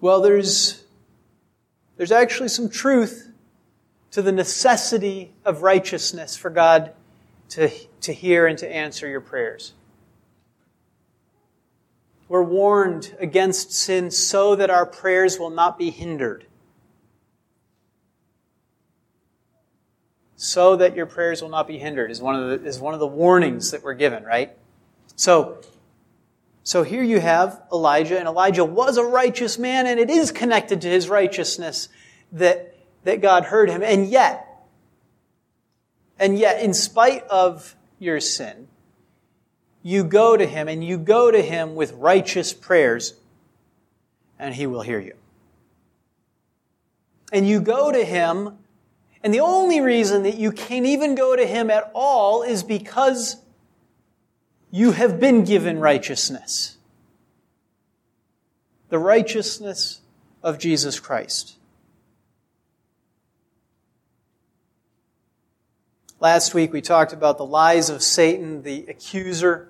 Well, 0.00 0.20
there's, 0.20 0.84
there's 1.96 2.12
actually 2.12 2.48
some 2.48 2.68
truth 2.68 3.32
to 4.12 4.22
the 4.22 4.32
necessity 4.32 5.32
of 5.44 5.62
righteousness 5.62 6.36
for 6.36 6.50
God 6.50 6.92
to, 7.50 7.70
to 8.02 8.12
hear 8.12 8.46
and 8.46 8.56
to 8.58 8.70
answer 8.70 9.08
your 9.08 9.20
prayers. 9.20 9.72
We're 12.28 12.42
warned 12.42 13.16
against 13.18 13.72
sin 13.72 14.10
so 14.10 14.54
that 14.54 14.70
our 14.70 14.86
prayers 14.86 15.38
will 15.38 15.50
not 15.50 15.78
be 15.78 15.90
hindered. 15.90 16.44
So 20.36 20.76
that 20.76 20.94
your 20.94 21.06
prayers 21.06 21.42
will 21.42 21.48
not 21.48 21.66
be 21.66 21.78
hindered 21.78 22.10
is 22.10 22.20
one 22.20 22.36
of 22.36 22.62
the, 22.62 22.68
is 22.68 22.78
one 22.78 22.94
of 22.94 23.00
the 23.00 23.06
warnings 23.06 23.72
that 23.72 23.82
we're 23.82 23.94
given, 23.94 24.22
right? 24.24 24.56
So, 25.16 25.58
so 26.68 26.82
here 26.82 27.02
you 27.02 27.18
have 27.18 27.62
Elijah, 27.72 28.18
and 28.18 28.28
Elijah 28.28 28.62
was 28.62 28.98
a 28.98 29.02
righteous 29.02 29.58
man, 29.58 29.86
and 29.86 29.98
it 29.98 30.10
is 30.10 30.30
connected 30.30 30.82
to 30.82 30.86
his 30.86 31.08
righteousness 31.08 31.88
that, 32.32 32.76
that 33.04 33.22
God 33.22 33.44
heard 33.44 33.70
him. 33.70 33.82
And 33.82 34.06
yet, 34.06 34.46
and 36.18 36.38
yet, 36.38 36.62
in 36.62 36.74
spite 36.74 37.24
of 37.28 37.74
your 37.98 38.20
sin, 38.20 38.68
you 39.82 40.04
go 40.04 40.36
to 40.36 40.44
him 40.44 40.68
and 40.68 40.84
you 40.84 40.98
go 40.98 41.30
to 41.30 41.40
him 41.40 41.74
with 41.74 41.92
righteous 41.92 42.52
prayers, 42.52 43.14
and 44.38 44.54
he 44.54 44.66
will 44.66 44.82
hear 44.82 45.00
you. 45.00 45.14
And 47.32 47.48
you 47.48 47.62
go 47.62 47.90
to 47.90 48.04
him, 48.04 48.58
and 49.22 49.32
the 49.32 49.40
only 49.40 49.80
reason 49.80 50.22
that 50.24 50.36
you 50.36 50.52
can 50.52 50.84
even 50.84 51.14
go 51.14 51.34
to 51.34 51.46
him 51.46 51.70
at 51.70 51.90
all 51.94 52.42
is 52.42 52.62
because 52.62 53.36
you 54.70 54.92
have 54.92 55.18
been 55.18 55.44
given 55.44 55.78
righteousness. 55.78 56.76
The 58.88 58.98
righteousness 58.98 60.00
of 60.42 60.58
Jesus 60.58 61.00
Christ. 61.00 61.56
Last 66.20 66.52
week 66.52 66.72
we 66.72 66.80
talked 66.80 67.12
about 67.12 67.38
the 67.38 67.46
lies 67.46 67.90
of 67.90 68.02
Satan, 68.02 68.62
the 68.62 68.86
accuser. 68.88 69.68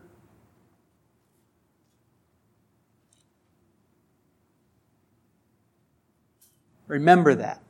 Remember 6.87 7.35
that. 7.35 7.63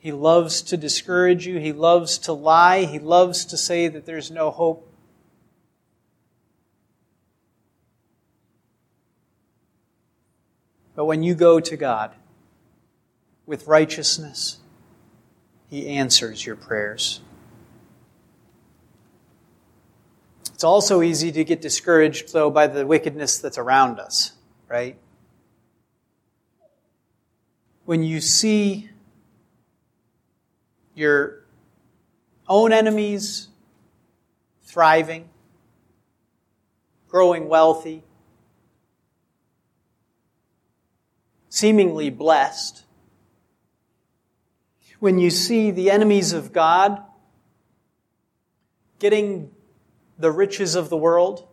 He 0.00 0.12
loves 0.12 0.62
to 0.62 0.76
discourage 0.76 1.46
you. 1.46 1.58
He 1.58 1.72
loves 1.72 2.18
to 2.18 2.32
lie. 2.32 2.84
He 2.84 2.98
loves 2.98 3.44
to 3.44 3.56
say 3.56 3.86
that 3.86 4.06
there's 4.06 4.30
no 4.30 4.50
hope. 4.50 4.89
But 11.00 11.06
when 11.06 11.22
you 11.22 11.34
go 11.34 11.60
to 11.60 11.76
God 11.78 12.14
with 13.46 13.66
righteousness, 13.66 14.58
he 15.66 15.88
answers 15.88 16.44
your 16.44 16.56
prayers. 16.56 17.22
It's 20.52 20.62
also 20.62 21.00
easy 21.00 21.32
to 21.32 21.42
get 21.42 21.62
discouraged, 21.62 22.34
though, 22.34 22.50
by 22.50 22.66
the 22.66 22.86
wickedness 22.86 23.38
that's 23.38 23.56
around 23.56 23.98
us, 23.98 24.32
right? 24.68 24.98
When 27.86 28.02
you 28.02 28.20
see 28.20 28.90
your 30.94 31.44
own 32.46 32.74
enemies 32.74 33.48
thriving, 34.64 35.30
growing 37.08 37.48
wealthy, 37.48 38.02
seemingly 41.50 42.08
blessed, 42.08 42.84
when 45.00 45.18
you 45.18 45.28
see 45.28 45.70
the 45.70 45.90
enemies 45.90 46.32
of 46.32 46.52
God 46.52 47.02
getting 48.98 49.50
the 50.18 50.30
riches 50.30 50.74
of 50.74 50.88
the 50.88 50.96
world, 50.96 51.46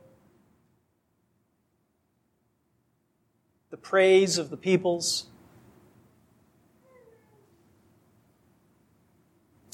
the 3.69 3.77
praise 3.77 4.37
of 4.37 4.49
the 4.49 4.57
peoples. 4.57 5.27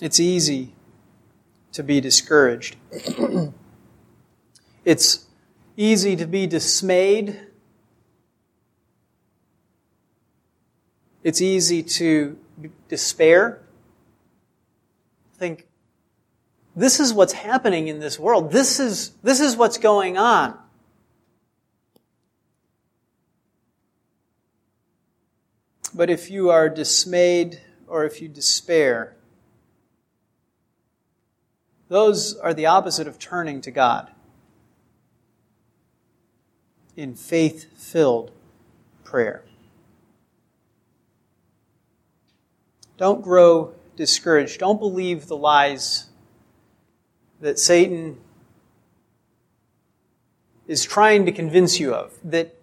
It's 0.02 0.20
easy 0.20 0.74
to 1.74 1.84
be 1.84 2.00
discouraged. 2.00 2.76
it's 4.86 5.26
easy 5.76 6.16
to 6.16 6.28
be 6.28 6.46
dismayed 6.46 7.48
It's 11.24 11.42
easy 11.42 11.84
to 11.84 12.38
despair. 12.90 13.62
Think, 15.36 15.68
this 16.76 17.00
is 17.00 17.14
what's 17.14 17.34
happening 17.34 17.88
in 17.88 18.00
this 18.00 18.20
world. 18.20 18.52
This 18.52 18.80
is, 18.80 19.12
this 19.24 19.40
is 19.40 19.56
what's 19.56 19.78
going 19.78 20.18
on. 20.18 20.58
But 25.96 26.10
if 26.10 26.30
you 26.30 26.50
are 26.50 26.70
dismayed 26.70 27.62
or 27.88 28.04
if 28.04 28.22
you 28.22 28.28
despair, 28.28 29.16
those 31.88 32.36
are 32.36 32.54
the 32.54 32.66
opposite 32.66 33.08
of 33.08 33.20
turning 33.20 33.62
to 33.62 33.72
God 33.72 34.10
in 36.98 37.16
faith 37.16 37.78
filled 37.78 38.32
prayer. 39.04 39.44
Don't 43.04 43.22
grow 43.22 43.74
discouraged. 43.98 44.62
Don't 44.62 44.80
believe 44.80 45.28
the 45.28 45.36
lies 45.36 46.06
that 47.42 47.60
Satan 47.60 48.18
is 50.68 50.86
trying 50.86 51.26
to 51.26 51.34
convince 51.34 51.82
you 51.82 51.94
of. 51.94 52.18
That, 52.24 52.56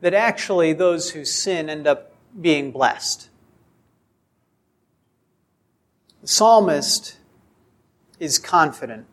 that 0.00 0.14
actually 0.14 0.72
those 0.72 1.10
who 1.10 1.26
sin 1.26 1.68
end 1.68 1.86
up 1.86 2.14
being 2.40 2.70
blessed. 2.70 3.28
The 6.22 6.28
psalmist 6.28 7.18
is 8.18 8.38
confident 8.38 9.04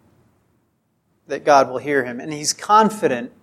that 1.28 1.44
God 1.44 1.70
will 1.70 1.80
hear 1.80 2.06
him, 2.06 2.22
and 2.22 2.32
he's 2.32 2.54
confident 2.54 3.34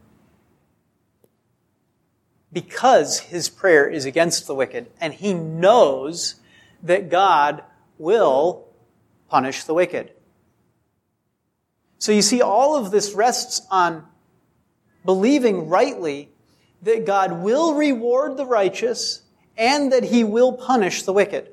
because 2.51 3.19
his 3.19 3.51
prayer 3.51 3.87
is 3.87 4.07
against 4.07 4.47
the 4.47 4.55
wicked, 4.55 4.87
and 5.03 5.13
he 5.13 5.35
knows 5.35 6.37
that 6.85 7.11
God 7.11 7.65
will 7.99 8.69
punish 9.29 9.65
the 9.65 9.75
wicked. 9.75 10.13
So 11.99 12.13
you 12.13 12.23
see, 12.23 12.43
all 12.43 12.77
of 12.77 12.91
this 12.91 13.15
rests 13.15 13.67
on 13.71 14.07
believing 15.05 15.69
rightly 15.69 16.31
that 16.83 17.07
God 17.07 17.43
will 17.43 17.75
reward 17.75 18.37
the 18.37 18.47
righteous 18.47 19.23
and 19.57 19.93
that 19.93 20.05
he 20.05 20.23
will 20.23 20.53
punish 20.53 21.03
the 21.03 21.13
wicked. 21.13 21.49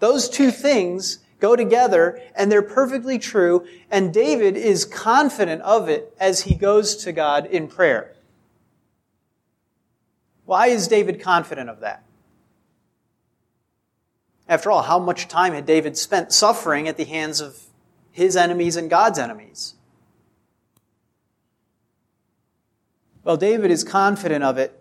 Those 0.00 0.28
two 0.28 0.50
things 0.50 1.18
go 1.38 1.54
together 1.54 2.20
and 2.34 2.50
they're 2.50 2.62
perfectly 2.62 3.18
true, 3.18 3.66
and 3.90 4.12
David 4.12 4.56
is 4.56 4.84
confident 4.84 5.62
of 5.62 5.88
it 5.88 6.14
as 6.18 6.42
he 6.42 6.54
goes 6.54 6.96
to 7.04 7.12
God 7.12 7.46
in 7.46 7.68
prayer. 7.68 8.14
Why 10.46 10.66
is 10.68 10.88
David 10.88 11.20
confident 11.20 11.70
of 11.70 11.80
that? 11.80 12.02
After 14.48 14.70
all, 14.70 14.82
how 14.82 14.98
much 14.98 15.28
time 15.28 15.54
had 15.54 15.66
David 15.66 15.96
spent 15.96 16.32
suffering 16.32 16.86
at 16.86 16.96
the 16.96 17.04
hands 17.04 17.40
of 17.40 17.58
his 18.12 18.36
enemies 18.36 18.76
and 18.76 18.90
God's 18.90 19.18
enemies? 19.18 19.74
Well, 23.24 23.38
David 23.38 23.70
is 23.70 23.84
confident 23.84 24.44
of 24.44 24.58
it 24.58 24.78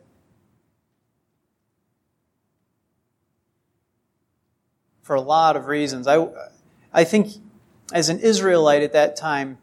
for 5.02 5.16
a 5.16 5.22
lot 5.22 5.56
of 5.56 5.68
reasons. 5.68 6.08
I, 6.08 6.28
I 6.92 7.06
think 7.06 7.30
as 7.94 8.10
an 8.10 8.20
Israelite 8.20 8.84
at 8.84 8.92
that 8.92 9.16
time, 9.16 9.60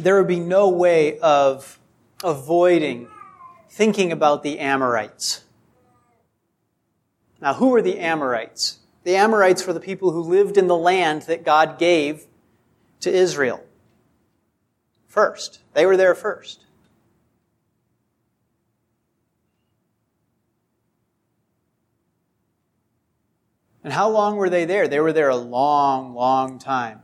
there 0.00 0.16
would 0.16 0.26
be 0.26 0.40
no 0.40 0.68
way 0.68 1.18
of 1.20 1.78
avoiding 2.24 3.06
thinking 3.68 4.10
about 4.10 4.42
the 4.42 4.58
Amorites. 4.58 5.44
Now, 7.40 7.54
who 7.54 7.68
were 7.68 7.82
the 7.82 8.00
Amorites? 8.00 8.79
The 9.04 9.16
Amorites 9.16 9.66
were 9.66 9.72
the 9.72 9.80
people 9.80 10.12
who 10.12 10.20
lived 10.20 10.56
in 10.56 10.66
the 10.66 10.76
land 10.76 11.22
that 11.22 11.44
God 11.44 11.78
gave 11.78 12.26
to 13.00 13.10
Israel. 13.10 13.64
First. 15.08 15.60
They 15.72 15.86
were 15.86 15.96
there 15.96 16.14
first. 16.14 16.64
And 23.82 23.92
how 23.92 24.10
long 24.10 24.36
were 24.36 24.50
they 24.50 24.66
there? 24.66 24.86
They 24.86 25.00
were 25.00 25.12
there 25.12 25.30
a 25.30 25.36
long, 25.36 26.14
long 26.14 26.58
time. 26.58 27.00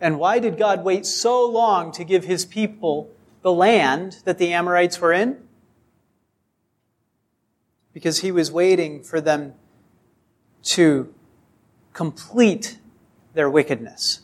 And 0.00 0.18
why 0.18 0.38
did 0.38 0.58
God 0.58 0.84
wait 0.84 1.06
so 1.06 1.46
long 1.46 1.92
to 1.92 2.04
give 2.04 2.24
his 2.24 2.44
people 2.44 3.10
the 3.42 3.52
land 3.52 4.18
that 4.24 4.38
the 4.38 4.52
Amorites 4.52 5.00
were 5.00 5.12
in? 5.12 5.38
Because 7.92 8.20
he 8.20 8.32
was 8.32 8.50
waiting 8.50 9.02
for 9.02 9.20
them 9.20 9.54
to 10.64 11.12
complete 11.92 12.78
their 13.34 13.48
wickedness. 13.48 14.20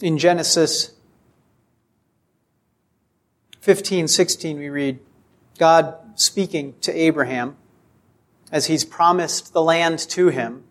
In 0.00 0.16
Genesis 0.16 0.92
15, 3.60 4.08
16, 4.08 4.58
we 4.58 4.68
read 4.68 5.00
God 5.58 5.96
speaking 6.14 6.74
to 6.80 6.92
Abraham 6.92 7.56
as 8.50 8.66
he's 8.66 8.84
promised 8.84 9.52
the 9.52 9.62
land 9.62 9.98
to 9.98 10.28
him. 10.28 10.64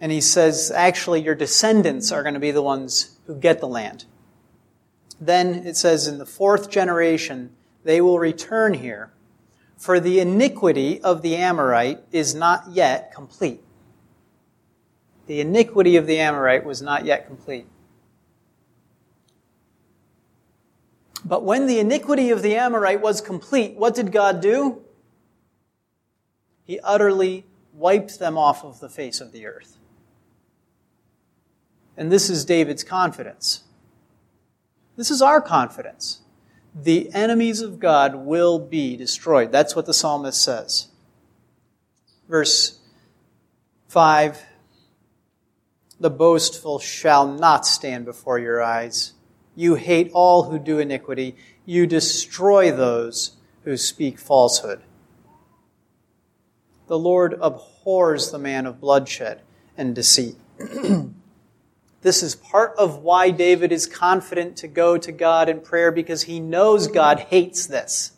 And 0.00 0.12
he 0.12 0.20
says, 0.20 0.70
actually, 0.70 1.20
your 1.20 1.34
descendants 1.34 2.12
are 2.12 2.22
going 2.22 2.34
to 2.34 2.40
be 2.40 2.52
the 2.52 2.62
ones 2.62 3.18
who 3.26 3.34
get 3.34 3.60
the 3.60 3.66
land. 3.66 4.04
Then 5.20 5.66
it 5.66 5.76
says, 5.76 6.06
in 6.06 6.18
the 6.18 6.26
fourth 6.26 6.70
generation, 6.70 7.50
they 7.84 8.00
will 8.00 8.18
return 8.18 8.74
here, 8.74 9.10
for 9.76 10.00
the 10.00 10.20
iniquity 10.20 11.00
of 11.00 11.22
the 11.22 11.36
Amorite 11.36 12.00
is 12.12 12.34
not 12.34 12.70
yet 12.70 13.12
complete. 13.14 13.62
The 15.26 15.40
iniquity 15.40 15.96
of 15.96 16.06
the 16.06 16.18
Amorite 16.18 16.64
was 16.64 16.80
not 16.80 17.04
yet 17.04 17.26
complete. 17.26 17.66
But 21.24 21.44
when 21.44 21.66
the 21.66 21.78
iniquity 21.78 22.30
of 22.30 22.42
the 22.42 22.56
Amorite 22.56 23.00
was 23.00 23.20
complete, 23.20 23.76
what 23.76 23.94
did 23.94 24.12
God 24.12 24.40
do? 24.40 24.82
He 26.64 26.80
utterly 26.80 27.44
wiped 27.74 28.18
them 28.18 28.38
off 28.38 28.64
of 28.64 28.80
the 28.80 28.88
face 28.88 29.20
of 29.20 29.32
the 29.32 29.46
earth. 29.46 29.76
And 31.96 32.10
this 32.10 32.30
is 32.30 32.44
David's 32.44 32.84
confidence. 32.84 33.64
This 34.98 35.12
is 35.12 35.22
our 35.22 35.40
confidence. 35.40 36.22
The 36.74 37.08
enemies 37.14 37.60
of 37.62 37.78
God 37.78 38.16
will 38.16 38.58
be 38.58 38.96
destroyed. 38.96 39.52
That's 39.52 39.76
what 39.76 39.86
the 39.86 39.94
psalmist 39.94 40.42
says. 40.42 40.88
Verse 42.28 42.80
5 43.86 44.42
The 46.00 46.10
boastful 46.10 46.80
shall 46.80 47.32
not 47.32 47.64
stand 47.64 48.06
before 48.06 48.40
your 48.40 48.60
eyes. 48.60 49.12
You 49.54 49.76
hate 49.76 50.10
all 50.14 50.50
who 50.50 50.58
do 50.58 50.80
iniquity. 50.80 51.36
You 51.64 51.86
destroy 51.86 52.72
those 52.72 53.36
who 53.62 53.76
speak 53.76 54.18
falsehood. 54.18 54.82
The 56.88 56.98
Lord 56.98 57.38
abhors 57.40 58.32
the 58.32 58.38
man 58.40 58.66
of 58.66 58.80
bloodshed 58.80 59.42
and 59.76 59.94
deceit. 59.94 60.34
This 62.02 62.22
is 62.22 62.36
part 62.36 62.74
of 62.78 63.02
why 63.02 63.30
David 63.30 63.72
is 63.72 63.86
confident 63.86 64.56
to 64.58 64.68
go 64.68 64.96
to 64.98 65.10
God 65.10 65.48
in 65.48 65.60
prayer 65.60 65.90
because 65.90 66.22
he 66.22 66.38
knows 66.38 66.86
God 66.86 67.18
hates 67.18 67.66
this. 67.66 68.12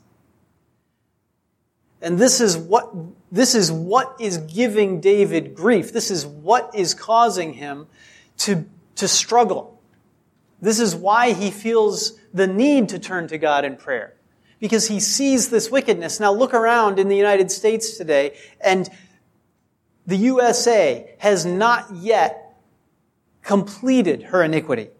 And 2.02 2.18
this 2.18 2.40
is 2.40 2.56
what, 2.56 2.94
this 3.30 3.54
is 3.54 3.70
what 3.70 4.16
is 4.20 4.38
giving 4.38 5.00
David 5.00 5.54
grief. 5.54 5.92
This 5.92 6.10
is 6.10 6.26
what 6.26 6.74
is 6.74 6.94
causing 6.94 7.54
him 7.54 7.86
to, 8.38 8.66
to 8.96 9.08
struggle. 9.08 9.80
This 10.60 10.78
is 10.78 10.94
why 10.94 11.32
he 11.32 11.50
feels 11.50 12.18
the 12.32 12.46
need 12.46 12.90
to 12.90 12.98
turn 12.98 13.28
to 13.28 13.38
God 13.38 13.64
in 13.64 13.76
prayer. 13.76 14.14
Because 14.60 14.88
he 14.88 15.00
sees 15.00 15.48
this 15.48 15.70
wickedness. 15.70 16.20
Now 16.20 16.32
look 16.32 16.52
around 16.52 16.98
in 16.98 17.08
the 17.08 17.16
United 17.16 17.50
States 17.50 17.96
today 17.96 18.36
and 18.60 18.88
the 20.06 20.16
USA 20.16 21.14
has 21.18 21.46
not 21.46 21.94
yet 21.94 22.49
completed 23.42 24.24
her 24.24 24.42
iniquity. 24.42 24.90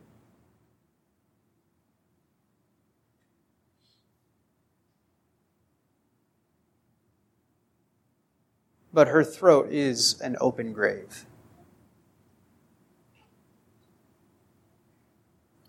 But 8.93 9.09
her 9.09 9.23
throat 9.23 9.69
is 9.71 10.21
an 10.21 10.37
open 10.41 10.73
grave. 10.73 11.27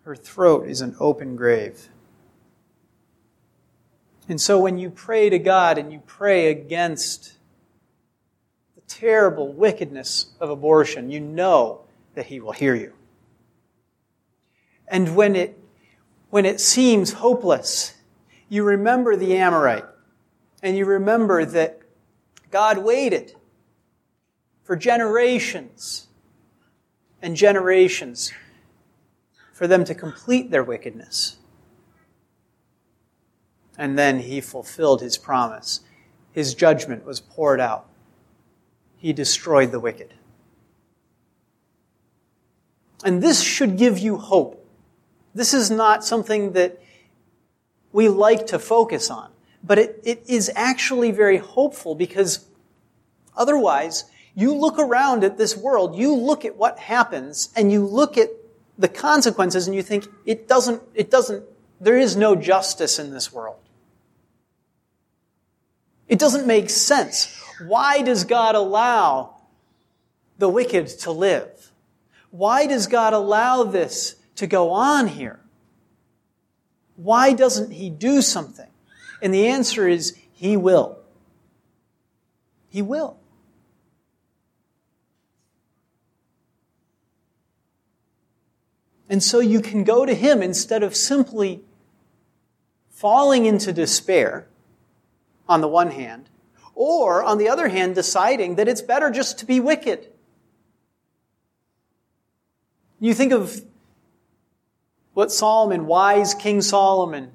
Her 0.03 0.15
throat 0.15 0.67
is 0.67 0.81
an 0.81 0.95
open 0.99 1.35
grave. 1.35 1.89
And 4.27 4.41
so 4.41 4.59
when 4.59 4.79
you 4.79 4.89
pray 4.89 5.29
to 5.29 5.37
God 5.37 5.77
and 5.77 5.91
you 5.91 6.01
pray 6.05 6.49
against 6.49 7.33
the 8.75 8.81
terrible 8.87 9.53
wickedness 9.53 10.27
of 10.39 10.49
abortion, 10.49 11.11
you 11.11 11.19
know 11.19 11.81
that 12.15 12.27
he 12.27 12.39
will 12.39 12.51
hear 12.51 12.75
you. 12.75 12.93
And 14.87 15.15
when 15.15 15.35
it, 15.35 15.57
when 16.29 16.45
it 16.45 16.59
seems 16.59 17.13
hopeless, 17.13 17.95
you 18.49 18.63
remember 18.63 19.15
the 19.15 19.37
Amorite. 19.37 19.85
And 20.61 20.77
you 20.77 20.85
remember 20.85 21.45
that 21.45 21.81
God 22.51 22.77
waited 22.77 23.33
for 24.63 24.75
generations 24.75 26.07
and 27.21 27.35
generations 27.35 28.31
for 29.53 29.67
them 29.67 29.83
to 29.85 29.95
complete 29.95 30.51
their 30.51 30.63
wickedness. 30.63 31.37
And 33.77 33.97
then 33.97 34.19
he 34.19 34.41
fulfilled 34.41 35.01
his 35.01 35.17
promise. 35.17 35.79
His 36.31 36.53
judgment 36.53 37.05
was 37.05 37.19
poured 37.19 37.59
out. 37.59 37.87
He 38.97 39.13
destroyed 39.13 39.71
the 39.71 39.79
wicked. 39.79 40.13
And 43.03 43.21
this 43.21 43.41
should 43.41 43.77
give 43.77 43.97
you 43.97 44.17
hope. 44.17 44.65
This 45.33 45.53
is 45.53 45.71
not 45.71 46.03
something 46.03 46.53
that 46.53 46.79
we 47.91 48.09
like 48.09 48.47
to 48.47 48.59
focus 48.59 49.09
on, 49.09 49.31
but 49.63 49.77
it, 49.79 49.99
it 50.03 50.23
is 50.27 50.51
actually 50.55 51.11
very 51.11 51.37
hopeful 51.37 51.95
because 51.95 52.45
otherwise, 53.35 54.05
you 54.35 54.53
look 54.53 54.79
around 54.79 55.23
at 55.23 55.37
this 55.37 55.57
world, 55.57 55.95
you 55.95 56.15
look 56.15 56.45
at 56.45 56.55
what 56.55 56.79
happens, 56.79 57.49
and 57.55 57.71
you 57.71 57.85
look 57.85 58.17
at 58.17 58.29
the 58.77 58.87
consequences, 58.87 59.67
and 59.67 59.75
you 59.75 59.83
think, 59.83 60.07
it 60.25 60.47
doesn't, 60.47 60.81
it 60.95 61.11
doesn't, 61.11 61.43
there 61.79 61.97
is 61.97 62.15
no 62.15 62.35
justice 62.35 62.97
in 62.97 63.11
this 63.11 63.31
world. 63.31 63.57
It 66.07 66.19
doesn't 66.19 66.47
make 66.47 66.69
sense. 66.69 67.37
Why 67.65 68.01
does 68.01 68.23
God 68.23 68.55
allow 68.55 69.35
the 70.37 70.49
wicked 70.49 70.87
to 70.99 71.11
live? 71.11 71.70
Why 72.31 72.65
does 72.65 72.87
God 72.87 73.13
allow 73.13 73.63
this 73.63 74.15
to 74.35 74.47
go 74.47 74.71
on 74.71 75.07
here? 75.07 75.39
Why 76.95 77.33
doesn't 77.33 77.71
He 77.71 77.89
do 77.89 78.21
something? 78.21 78.69
And 79.21 79.33
the 79.33 79.47
answer 79.47 79.87
is 79.87 80.17
He 80.33 80.57
will. 80.57 80.97
He 82.69 82.81
will. 82.81 83.17
And 89.09 89.21
so 89.21 89.39
you 89.39 89.59
can 89.59 89.83
go 89.83 90.05
to 90.05 90.13
Him 90.13 90.41
instead 90.41 90.83
of 90.83 90.95
simply 90.95 91.61
falling 92.89 93.45
into 93.45 93.73
despair 93.73 94.47
on 95.49 95.59
the 95.59 95.67
one 95.67 95.91
hand, 95.91 96.29
or 96.75 97.21
on 97.21 97.37
the 97.37 97.49
other 97.49 97.67
hand, 97.67 97.93
deciding 97.93 98.55
that 98.55 98.69
it's 98.69 98.81
better 98.81 99.11
just 99.11 99.37
to 99.39 99.45
be 99.45 99.59
wicked. 99.59 100.07
You 103.01 103.15
think 103.15 103.33
of 103.33 103.59
what 105.13 105.31
Solomon, 105.31 105.87
wise 105.87 106.35
King 106.35 106.61
Solomon, 106.61 107.31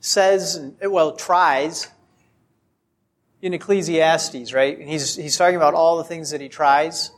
says, 0.00 0.72
well, 0.80 1.16
tries 1.16 1.88
in 3.42 3.52
Ecclesiastes, 3.52 4.52
right? 4.52 4.78
And 4.78 4.88
he's, 4.88 5.16
he's 5.16 5.36
talking 5.36 5.56
about 5.56 5.74
all 5.74 5.98
the 5.98 6.04
things 6.04 6.30
that 6.30 6.40
he 6.40 6.48
tries. 6.48 7.10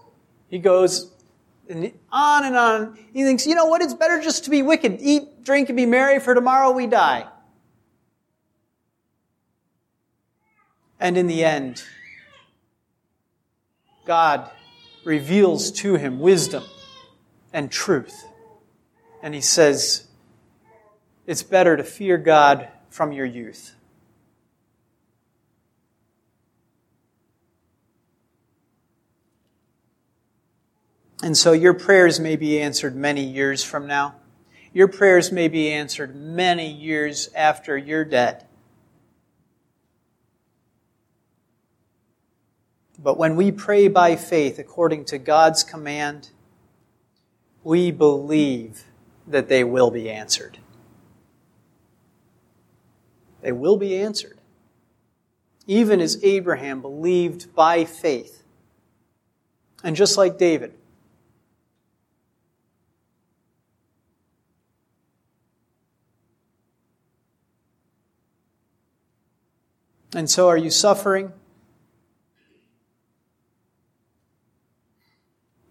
He 0.48 0.58
goes 0.58 1.12
and 1.68 1.92
on 2.10 2.46
and 2.46 2.56
on. 2.56 2.98
He 3.12 3.24
thinks, 3.24 3.46
you 3.46 3.54
know 3.54 3.66
what? 3.66 3.82
It's 3.82 3.92
better 3.92 4.22
just 4.22 4.44
to 4.44 4.50
be 4.50 4.62
wicked. 4.62 4.96
Eat, 4.98 5.44
drink, 5.44 5.68
and 5.68 5.76
be 5.76 5.84
merry, 5.84 6.20
for 6.20 6.34
tomorrow 6.34 6.70
we 6.70 6.86
die. 6.86 7.28
And 10.98 11.18
in 11.18 11.26
the 11.26 11.44
end, 11.44 11.84
God 14.06 14.50
reveals 15.04 15.70
to 15.72 15.96
him 15.96 16.20
wisdom 16.20 16.64
and 17.52 17.70
truth. 17.70 18.26
And 19.22 19.34
he 19.34 19.40
says, 19.40 20.06
it's 21.26 21.42
better 21.42 21.76
to 21.76 21.84
fear 21.84 22.16
God 22.16 22.68
from 22.90 23.12
your 23.12 23.26
youth. 23.26 23.74
And 31.22 31.37
so 31.37 31.52
your 31.52 31.74
prayers 31.74 32.20
may 32.20 32.37
be 32.37 32.61
answered 32.61 32.94
many 32.94 33.24
years 33.24 33.64
from 33.64 33.87
now. 33.87 34.14
Your 34.72 34.88
prayers 34.88 35.32
may 35.32 35.48
be 35.48 35.72
answered 35.72 36.14
many 36.14 36.70
years 36.72 37.28
after 37.34 37.76
you're 37.76 38.04
dead. 38.04 38.46
But 43.00 43.18
when 43.18 43.37
we 43.37 43.50
pray 43.52 43.88
by 43.88 44.16
faith 44.16 44.58
according 44.58 45.06
to 45.06 45.18
God's 45.18 45.62
command, 45.62 46.30
we 47.68 47.90
believe 47.90 48.85
that 49.26 49.50
they 49.50 49.62
will 49.62 49.90
be 49.90 50.09
answered. 50.09 50.57
They 53.42 53.52
will 53.52 53.76
be 53.76 53.94
answered. 53.94 54.38
Even 55.66 56.00
as 56.00 56.18
Abraham 56.24 56.81
believed 56.81 57.54
by 57.54 57.85
faith. 57.85 58.42
And 59.85 59.94
just 59.94 60.16
like 60.16 60.38
David, 60.38 60.72
And 70.14 70.31
so, 70.31 70.48
are 70.48 70.57
you 70.57 70.70
suffering? 70.70 71.35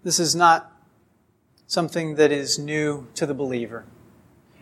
This 0.04 0.20
is 0.20 0.36
not 0.36 0.77
something 1.68 2.16
that 2.16 2.32
is 2.32 2.58
new 2.58 3.08
to 3.14 3.26
the 3.26 3.34
believer. 3.34 3.86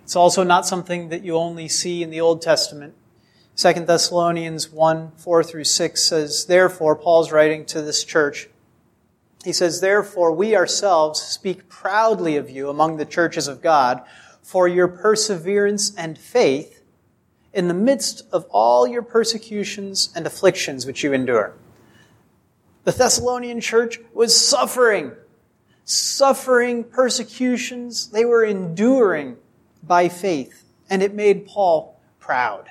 It's 0.03 0.15
also 0.15 0.43
not 0.43 0.65
something 0.65 1.09
that 1.09 1.23
you 1.23 1.35
only 1.35 1.67
see 1.67 2.03
in 2.03 2.09
the 2.09 2.19
Old 2.19 2.41
Testament. 2.41 2.95
2 3.55 3.73
Thessalonians 3.85 4.69
1 4.71 5.11
4 5.15 5.43
through 5.43 5.63
6 5.63 6.03
says, 6.03 6.45
Therefore, 6.45 6.95
Paul's 6.95 7.31
writing 7.31 7.65
to 7.67 7.81
this 7.81 8.03
church. 8.03 8.49
He 9.43 9.53
says, 9.53 9.79
Therefore, 9.79 10.31
we 10.31 10.55
ourselves 10.55 11.21
speak 11.21 11.69
proudly 11.69 12.35
of 12.35 12.49
you 12.49 12.69
among 12.69 12.97
the 12.97 13.05
churches 13.05 13.47
of 13.47 13.61
God 13.61 14.01
for 14.41 14.67
your 14.67 14.87
perseverance 14.87 15.95
and 15.95 16.17
faith 16.17 16.83
in 17.53 17.67
the 17.67 17.73
midst 17.73 18.23
of 18.31 18.45
all 18.49 18.87
your 18.87 19.03
persecutions 19.03 20.09
and 20.15 20.27
afflictions 20.27 20.85
which 20.85 21.03
you 21.03 21.13
endure. 21.13 21.53
The 22.83 22.91
Thessalonian 22.91 23.61
church 23.61 23.99
was 24.13 24.35
suffering 24.35 25.13
suffering, 25.85 26.83
persecutions, 26.83 28.09
they 28.09 28.25
were 28.25 28.43
enduring 28.43 29.37
by 29.81 30.09
faith. 30.09 30.63
And 30.89 31.01
it 31.01 31.13
made 31.13 31.45
Paul 31.45 32.01
proud. 32.19 32.69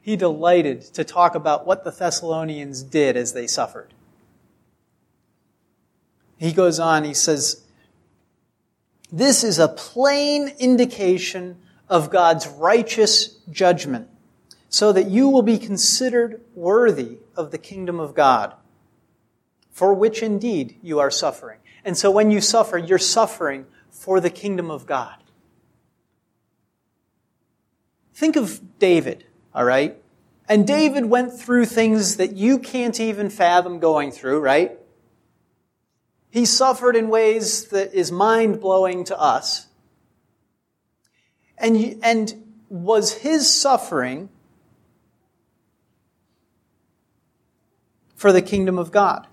He 0.00 0.16
delighted 0.16 0.82
to 0.94 1.04
talk 1.04 1.34
about 1.34 1.66
what 1.66 1.84
the 1.84 1.90
Thessalonians 1.90 2.82
did 2.82 3.16
as 3.16 3.32
they 3.32 3.46
suffered. 3.46 3.92
He 6.36 6.52
goes 6.52 6.78
on, 6.78 7.04
he 7.04 7.14
says, 7.14 7.64
This 9.10 9.42
is 9.42 9.58
a 9.58 9.68
plain 9.68 10.48
indication 10.58 11.58
of 11.88 12.10
God's 12.10 12.46
righteous 12.46 13.36
judgment, 13.50 14.08
so 14.68 14.92
that 14.92 15.08
you 15.08 15.28
will 15.28 15.42
be 15.42 15.58
considered 15.58 16.40
worthy 16.54 17.18
of 17.36 17.50
the 17.50 17.58
kingdom 17.58 17.98
of 17.98 18.14
God, 18.14 18.54
for 19.70 19.94
which 19.94 20.22
indeed 20.22 20.76
you 20.82 20.98
are 20.98 21.10
suffering. 21.10 21.58
And 21.84 21.96
so 21.96 22.10
when 22.10 22.30
you 22.30 22.40
suffer, 22.40 22.78
you're 22.78 22.98
suffering 22.98 23.66
for 23.90 24.20
the 24.20 24.30
kingdom 24.30 24.70
of 24.70 24.86
God. 24.86 25.16
Think 28.14 28.36
of 28.36 28.60
David, 28.78 29.24
all 29.54 29.64
right? 29.64 30.00
And 30.48 30.66
David 30.66 31.06
went 31.06 31.32
through 31.32 31.66
things 31.66 32.16
that 32.16 32.36
you 32.36 32.58
can't 32.58 32.98
even 33.00 33.30
fathom 33.30 33.78
going 33.78 34.12
through, 34.12 34.40
right? 34.40 34.78
He 36.30 36.44
suffered 36.44 36.96
in 36.96 37.08
ways 37.08 37.66
that 37.68 37.94
is 37.94 38.10
mind 38.10 38.60
blowing 38.60 39.04
to 39.04 39.18
us. 39.18 39.66
And, 41.56 42.00
and 42.02 42.56
was 42.68 43.12
his 43.18 43.52
suffering 43.52 44.28
for 48.16 48.32
the 48.32 48.42
kingdom 48.42 48.78
of 48.78 48.90
God? 48.90 49.26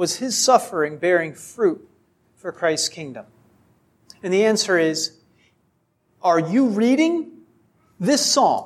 Was 0.00 0.16
his 0.16 0.34
suffering 0.34 0.96
bearing 0.96 1.34
fruit 1.34 1.86
for 2.34 2.50
Christ's 2.50 2.88
kingdom? 2.88 3.26
And 4.22 4.32
the 4.32 4.46
answer 4.46 4.78
is, 4.78 5.18
are 6.22 6.40
you 6.40 6.68
reading 6.68 7.32
this 8.00 8.24
psalm? 8.24 8.64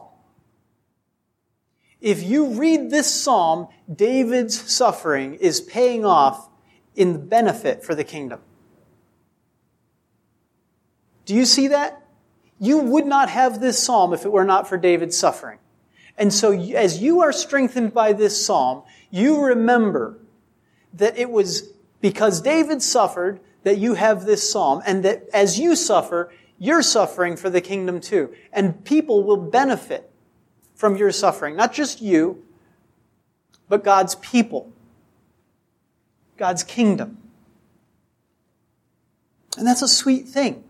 If 2.01 2.23
you 2.23 2.51
read 2.51 2.89
this 2.89 3.13
psalm, 3.13 3.67
David's 3.93 4.61
suffering 4.73 5.35
is 5.35 5.61
paying 5.61 6.05
off 6.05 6.49
in 6.95 7.15
the 7.15 7.19
benefit 7.19 7.83
for 7.83 7.97
the 7.97 8.05
kingdom. 8.05 8.39
Do 11.25 11.35
you 11.35 11.47
see 11.47 11.67
that? 11.67 12.07
You 12.61 12.79
would 12.79 13.07
not 13.07 13.29
have 13.29 13.61
this 13.61 13.83
psalm 13.83 14.13
if 14.13 14.25
it 14.25 14.31
were 14.31 14.45
not 14.45 14.69
for 14.69 14.77
David's 14.77 15.19
suffering. 15.19 15.59
And 16.17 16.33
so 16.33 16.53
as 16.53 17.03
you 17.03 17.23
are 17.23 17.33
strengthened 17.33 17.93
by 17.93 18.13
this 18.13 18.47
psalm, 18.47 18.85
you 19.11 19.47
remember 19.47 20.21
that 20.95 21.19
it 21.19 21.31
was 21.31 21.73
because 22.01 22.41
David 22.41 22.83
suffered, 22.83 23.41
that 23.63 23.79
you 23.79 23.95
have 23.95 24.27
this 24.27 24.51
psalm, 24.51 24.83
and 24.87 25.05
that 25.05 25.25
as 25.33 25.59
you 25.59 25.75
suffer, 25.75 26.33
you're 26.59 26.83
suffering 26.83 27.37
for 27.37 27.51
the 27.51 27.61
kingdom 27.61 28.01
too. 28.01 28.35
And 28.53 28.85
people 28.85 29.25
will 29.25 29.37
benefit 29.37 30.11
from 30.75 30.97
your 30.97 31.11
suffering. 31.11 31.57
Not 31.57 31.73
just 31.73 32.01
you, 32.01 32.45
but 33.69 33.83
God's 33.83 34.15
people, 34.17 34.73
God's 36.37 36.63
kingdom. 36.63 37.19
And 39.57 39.67
that's 39.67 39.83
a 39.83 39.89
sweet 39.89 40.29
thing. 40.29 40.65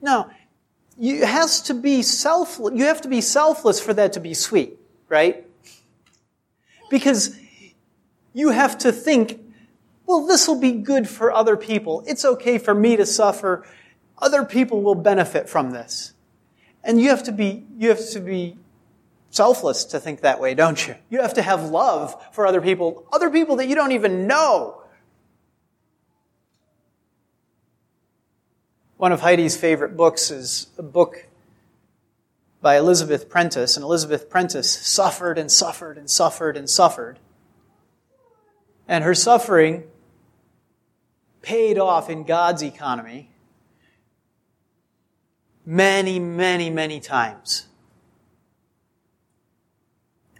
Now, 0.00 0.30
you 0.98 1.24
has 1.24 1.62
to 1.62 1.74
be 1.74 2.02
selfless. 2.02 2.76
You 2.76 2.84
have 2.84 3.00
to 3.02 3.08
be 3.08 3.20
selfless 3.20 3.80
for 3.80 3.94
that 3.94 4.12
to 4.14 4.20
be 4.20 4.34
sweet, 4.34 4.78
right? 5.08 5.46
Because 6.90 7.36
you 8.34 8.50
have 8.50 8.76
to 8.78 8.92
think, 8.92 9.40
well, 10.04 10.26
this 10.26 10.46
will 10.46 10.60
be 10.60 10.72
good 10.72 11.08
for 11.08 11.32
other 11.32 11.56
people. 11.56 12.04
It's 12.06 12.24
okay 12.24 12.58
for 12.58 12.74
me 12.74 12.96
to 12.96 13.06
suffer. 13.06 13.64
Other 14.18 14.44
people 14.44 14.82
will 14.82 14.96
benefit 14.96 15.48
from 15.48 15.70
this. 15.70 16.12
And 16.82 17.00
you 17.00 17.08
have 17.08 17.22
to 17.22 17.32
be, 17.32 17.64
you 17.78 17.88
have 17.88 18.10
to 18.10 18.20
be 18.20 18.58
selfless 19.30 19.84
to 19.86 20.00
think 20.00 20.20
that 20.20 20.40
way, 20.40 20.54
don't 20.54 20.86
you? 20.86 20.96
You 21.08 21.22
have 21.22 21.34
to 21.34 21.42
have 21.42 21.70
love 21.70 22.20
for 22.32 22.46
other 22.46 22.60
people, 22.60 23.06
other 23.12 23.30
people 23.30 23.56
that 23.56 23.68
you 23.68 23.74
don't 23.74 23.92
even 23.92 24.26
know. 24.26 24.82
One 28.96 29.12
of 29.12 29.20
Heidi's 29.20 29.56
favorite 29.56 29.96
books 29.96 30.30
is 30.30 30.68
a 30.78 30.82
book 30.82 31.26
by 32.60 32.78
Elizabeth 32.78 33.28
Prentiss, 33.28 33.76
and 33.76 33.84
Elizabeth 33.84 34.30
Prentiss 34.30 34.70
suffered 34.70 35.36
and 35.36 35.50
suffered 35.50 35.98
and 35.98 36.10
suffered 36.10 36.56
and 36.56 36.68
suffered. 36.68 37.18
And 38.86 39.04
her 39.04 39.14
suffering 39.14 39.84
paid 41.42 41.78
off 41.78 42.10
in 42.10 42.24
God's 42.24 42.62
economy 42.62 43.30
many, 45.66 46.18
many, 46.18 46.70
many 46.70 47.00
times. 47.00 47.66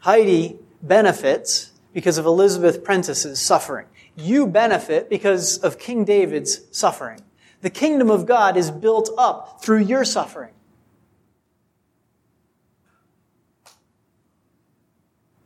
Heidi 0.00 0.58
benefits 0.82 1.72
because 1.92 2.18
of 2.18 2.26
Elizabeth 2.26 2.84
Prentiss's 2.84 3.40
suffering. 3.40 3.86
You 4.16 4.46
benefit 4.46 5.08
because 5.08 5.58
of 5.58 5.78
King 5.78 6.04
David's 6.04 6.60
suffering. 6.70 7.20
The 7.62 7.70
kingdom 7.70 8.10
of 8.10 8.26
God 8.26 8.56
is 8.56 8.70
built 8.70 9.10
up 9.16 9.62
through 9.62 9.80
your 9.80 10.04
suffering. 10.04 10.52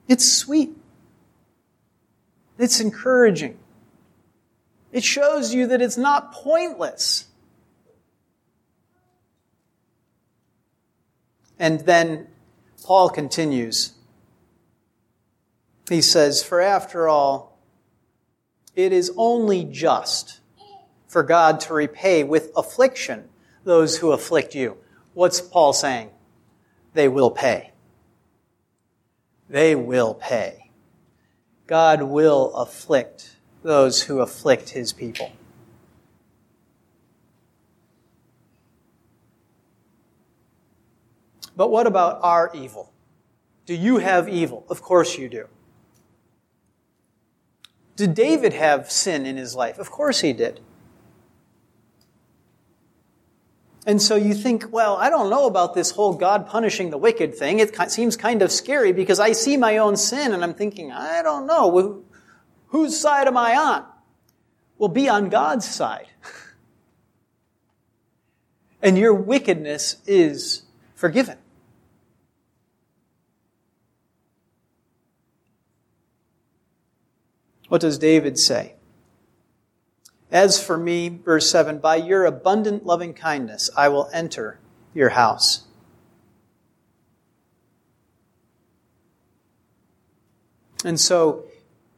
It's 0.08 0.30
sweet. 0.30 0.77
It's 2.58 2.80
encouraging. 2.80 3.58
It 4.90 5.04
shows 5.04 5.54
you 5.54 5.68
that 5.68 5.80
it's 5.80 5.96
not 5.96 6.32
pointless. 6.32 7.26
And 11.58 11.80
then 11.80 12.26
Paul 12.84 13.10
continues. 13.10 13.92
He 15.88 16.02
says, 16.02 16.42
For 16.42 16.60
after 16.60 17.08
all, 17.08 17.58
it 18.74 18.92
is 18.92 19.12
only 19.16 19.64
just 19.64 20.40
for 21.06 21.22
God 21.22 21.60
to 21.60 21.74
repay 21.74 22.22
with 22.24 22.50
affliction 22.56 23.28
those 23.64 23.98
who 23.98 24.12
afflict 24.12 24.54
you. 24.54 24.76
What's 25.14 25.40
Paul 25.40 25.72
saying? 25.72 26.10
They 26.94 27.08
will 27.08 27.30
pay. 27.30 27.72
They 29.48 29.74
will 29.74 30.14
pay. 30.14 30.67
God 31.68 32.02
will 32.02 32.54
afflict 32.54 33.37
those 33.62 34.04
who 34.04 34.20
afflict 34.20 34.70
his 34.70 34.94
people. 34.94 35.31
But 41.54 41.70
what 41.70 41.87
about 41.87 42.20
our 42.22 42.50
evil? 42.54 42.90
Do 43.66 43.74
you 43.74 43.98
have 43.98 44.31
evil? 44.31 44.64
Of 44.70 44.81
course 44.81 45.18
you 45.18 45.28
do. 45.28 45.46
Did 47.96 48.14
David 48.14 48.54
have 48.54 48.90
sin 48.90 49.26
in 49.26 49.37
his 49.37 49.54
life? 49.54 49.78
Of 49.78 49.90
course 49.90 50.20
he 50.20 50.33
did. 50.33 50.61
And 53.88 54.03
so 54.03 54.16
you 54.16 54.35
think, 54.35 54.70
well, 54.70 54.98
I 54.98 55.09
don't 55.09 55.31
know 55.31 55.46
about 55.46 55.72
this 55.72 55.92
whole 55.92 56.12
God 56.12 56.46
punishing 56.46 56.90
the 56.90 56.98
wicked 56.98 57.35
thing. 57.35 57.59
It 57.59 57.74
seems 57.90 58.18
kind 58.18 58.42
of 58.42 58.53
scary 58.53 58.92
because 58.92 59.18
I 59.18 59.33
see 59.33 59.57
my 59.57 59.79
own 59.79 59.96
sin 59.96 60.35
and 60.35 60.44
I'm 60.44 60.53
thinking, 60.53 60.92
I 60.92 61.22
don't 61.22 61.46
know. 61.46 62.05
Whose 62.66 63.01
side 63.01 63.27
am 63.27 63.38
I 63.38 63.57
on? 63.57 63.87
Well, 64.77 64.90
be 64.90 65.09
on 65.09 65.31
God's 65.31 65.66
side. 65.66 66.09
and 68.83 68.98
your 68.98 69.14
wickedness 69.14 69.96
is 70.07 70.64
forgiven. 70.94 71.38
What 77.68 77.81
does 77.81 77.96
David 77.96 78.38
say? 78.38 78.74
As 80.30 80.62
for 80.62 80.76
me, 80.76 81.08
verse 81.08 81.50
7, 81.50 81.78
by 81.78 81.96
your 81.96 82.26
abundant 82.26 82.84
loving 82.84 83.14
kindness 83.14 83.70
I 83.76 83.88
will 83.88 84.10
enter 84.12 84.58
your 84.94 85.10
house. 85.10 85.64
And 90.84 91.00
so 91.00 91.44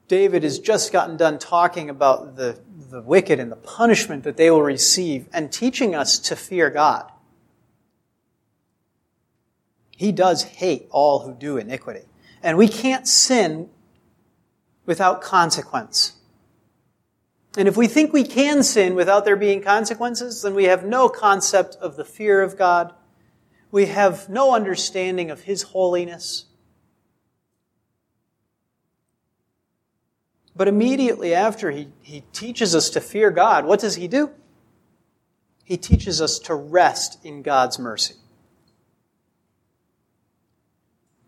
David 0.08 0.42
has 0.42 0.58
just 0.58 0.92
gotten 0.92 1.16
done 1.16 1.38
talking 1.38 1.90
about 1.90 2.36
the, 2.36 2.58
the 2.90 3.02
wicked 3.02 3.38
and 3.38 3.50
the 3.50 3.56
punishment 3.56 4.24
that 4.24 4.36
they 4.36 4.50
will 4.50 4.62
receive 4.62 5.28
and 5.32 5.52
teaching 5.52 5.94
us 5.94 6.18
to 6.18 6.36
fear 6.36 6.70
God. 6.70 7.10
He 9.96 10.12
does 10.12 10.44
hate 10.44 10.88
all 10.90 11.20
who 11.20 11.34
do 11.34 11.58
iniquity. 11.58 12.06
And 12.42 12.56
we 12.56 12.68
can't 12.68 13.06
sin 13.06 13.68
without 14.86 15.20
consequence. 15.20 16.14
And 17.56 17.66
if 17.66 17.76
we 17.76 17.88
think 17.88 18.12
we 18.12 18.24
can 18.24 18.62
sin 18.62 18.94
without 18.94 19.24
there 19.24 19.36
being 19.36 19.62
consequences, 19.62 20.42
then 20.42 20.54
we 20.54 20.64
have 20.64 20.84
no 20.84 21.08
concept 21.08 21.76
of 21.76 21.96
the 21.96 22.04
fear 22.04 22.42
of 22.42 22.56
God. 22.56 22.94
We 23.70 23.86
have 23.86 24.28
no 24.28 24.54
understanding 24.54 25.30
of 25.30 25.42
His 25.42 25.62
holiness. 25.62 26.46
But 30.54 30.68
immediately 30.68 31.34
after 31.34 31.70
he, 31.70 31.88
he 32.02 32.22
teaches 32.32 32.74
us 32.74 32.90
to 32.90 33.00
fear 33.00 33.30
God, 33.30 33.64
what 33.64 33.80
does 33.80 33.94
he 33.94 34.08
do? 34.08 34.30
He 35.64 35.78
teaches 35.78 36.20
us 36.20 36.38
to 36.40 36.54
rest 36.54 37.24
in 37.24 37.42
God's 37.42 37.78
mercy. 37.78 38.16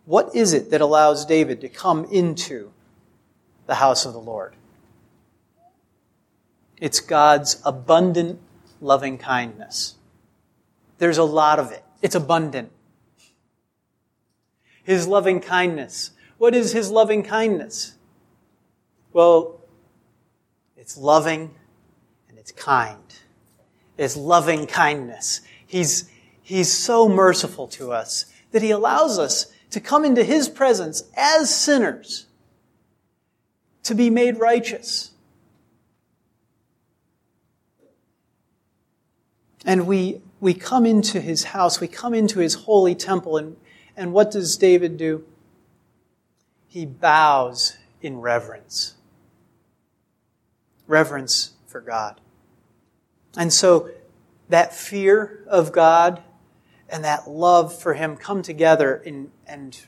What 0.05 0.35
is 0.35 0.53
it 0.53 0.71
that 0.71 0.81
allows 0.81 1.25
David 1.25 1.63
to 1.63 1.69
come 1.69 2.05
into 2.07 2.73
the 3.67 3.77
house 3.77 4.05
of 4.05 4.13
the 4.13 4.21
Lord. 4.21 4.55
It's 6.83 6.99
God's 6.99 7.63
abundant 7.65 8.41
loving 8.81 9.17
kindness. 9.17 9.95
There's 10.99 11.17
a 11.17 11.23
lot 11.23 11.61
of 11.61 11.71
it. 11.71 11.85
It's 12.03 12.17
abundant. 12.17 12.73
His 14.83 15.07
loving 15.07 15.39
kindness. 15.39 16.11
What 16.39 16.57
is 16.57 16.73
His 16.73 16.91
loving 16.91 17.23
kindness? 17.23 17.95
Well, 19.13 19.61
it's 20.77 20.97
loving 20.97 21.55
and 22.29 22.37
it's 22.37 22.51
kind. 22.51 23.15
It's 23.97 24.17
loving 24.17 24.67
kindness. 24.67 25.43
He's, 25.65 26.11
he's 26.43 26.73
so 26.73 27.09
merciful 27.09 27.69
to 27.69 27.93
us 27.93 28.27
that 28.51 28.61
He 28.61 28.73
allows 28.73 29.21
us 29.21 29.53
to 29.71 29.79
come 29.79 30.05
into 30.05 30.25
His 30.25 30.49
presence 30.49 31.05
as 31.17 31.55
sinners 31.55 32.27
to 33.85 33.95
be 33.95 34.11
made 34.11 34.41
righteous. 34.41 35.12
And 39.65 39.87
we, 39.87 40.21
we 40.41 40.55
come 40.55 40.85
into 40.85 41.21
his 41.21 41.45
house, 41.45 41.81
we 41.81 41.89
come 41.89 42.15
into 42.15 42.41
his 42.41 42.55
holy 42.55 42.95
temple, 42.95 43.37
and, 43.37 43.57
and 43.97 44.13
what 44.13 44.31
does 44.31 44.57
David 44.57 44.97
do? 44.97 45.25
He 46.67 46.87
bows 46.87 47.77
in 48.01 48.21
reverence. 48.21 48.95
Reverence 50.87 51.53
for 51.67 51.81
God. 51.81 52.21
And 53.37 53.53
so 53.53 53.91
that 54.49 54.75
fear 54.75 55.45
of 55.47 55.73
God 55.73 56.23
and 56.89 57.05
that 57.05 57.29
love 57.29 57.79
for 57.79 57.95
him 57.95 58.17
come 58.17 58.43
together 58.43 58.97
in, 58.97 59.31
and 59.47 59.81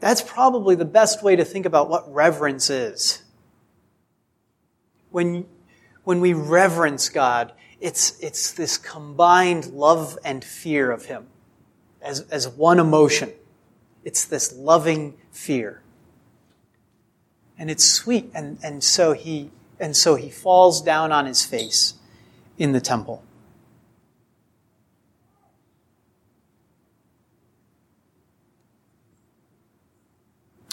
that's 0.00 0.22
probably 0.22 0.74
the 0.74 0.84
best 0.84 1.22
way 1.22 1.36
to 1.36 1.44
think 1.44 1.66
about 1.66 1.88
what 1.88 2.12
reverence 2.12 2.68
is. 2.68 3.22
When, 5.10 5.46
when 6.02 6.20
we 6.20 6.32
reverence 6.32 7.08
God, 7.08 7.52
it's, 7.84 8.18
it's 8.20 8.52
this 8.52 8.78
combined 8.78 9.66
love 9.66 10.18
and 10.24 10.42
fear 10.42 10.90
of 10.90 11.04
Him 11.04 11.26
as, 12.00 12.22
as 12.30 12.48
one 12.48 12.80
emotion. 12.80 13.30
It's 14.04 14.24
this 14.24 14.54
loving 14.54 15.18
fear. 15.30 15.82
And 17.58 17.70
it's 17.70 17.84
sweet. 17.84 18.30
And, 18.34 18.58
and 18.64 18.82
so 18.82 19.12
he, 19.12 19.50
And 19.78 19.96
so 19.96 20.14
he 20.14 20.30
falls 20.30 20.80
down 20.82 21.12
on 21.12 21.26
his 21.26 21.44
face 21.44 21.94
in 22.56 22.72
the 22.72 22.80
temple. 22.80 23.22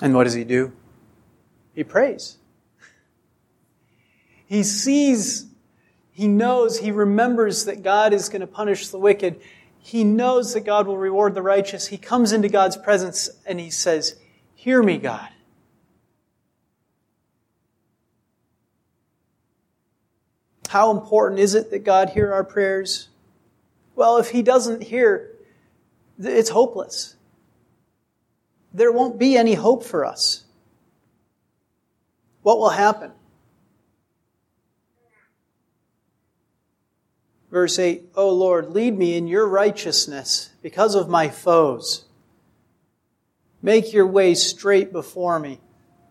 And 0.02 0.16
what 0.16 0.24
does 0.24 0.34
he 0.34 0.44
do? 0.44 0.72
He 1.76 1.84
prays. 1.84 2.38
He 4.46 4.64
sees, 4.64 5.46
he 6.22 6.28
knows, 6.28 6.78
he 6.78 6.92
remembers 6.92 7.66
that 7.66 7.82
God 7.82 8.14
is 8.14 8.30
going 8.30 8.42
to 8.42 8.48
punish 8.48 8.90
the 8.90 9.00
wicked. 9.00 9.42
He 9.80 10.04
knows 10.04 10.54
that 10.54 10.62
God 10.62 10.86
will 10.86 11.00
reward 11.00 11.34
the 11.34 11.42
righteous. 11.42 11.88
He 11.88 11.98
comes 11.98 12.32
into 12.32 12.48
God's 12.48 12.78
presence 12.78 13.28
and 13.44 13.60
he 13.60 13.72
says, 13.72 14.20
Hear 14.54 14.84
me, 14.84 15.00
God. 15.00 15.28
How 20.68 20.92
important 20.92 21.40
is 21.40 21.56
it 21.56 21.72
that 21.72 21.84
God 21.84 22.12
hear 22.12 22.32
our 22.32 22.44
prayers? 22.44 23.10
Well, 23.96 24.18
if 24.18 24.30
He 24.30 24.44
doesn't 24.44 24.84
hear, 24.84 25.32
it's 26.20 26.52
hopeless. 26.52 27.16
There 28.72 28.92
won't 28.92 29.18
be 29.18 29.38
any 29.38 29.56
hope 29.56 29.84
for 29.84 30.06
us. 30.06 30.44
What 32.44 32.60
will 32.60 32.70
happen? 32.70 33.12
Verse 37.52 37.78
8, 37.78 38.12
O 38.16 38.30
Lord, 38.30 38.72
lead 38.72 38.98
me 38.98 39.18
in 39.18 39.28
your 39.28 39.48
righteousness 39.48 40.52
because 40.62 40.96
of 40.96 41.10
my 41.10 41.28
foes. 41.28 42.06
Make 43.62 43.94
your 43.94 44.08
way 44.08 44.34
straight 44.34 44.94
before 44.94 45.38
me. 45.38 45.60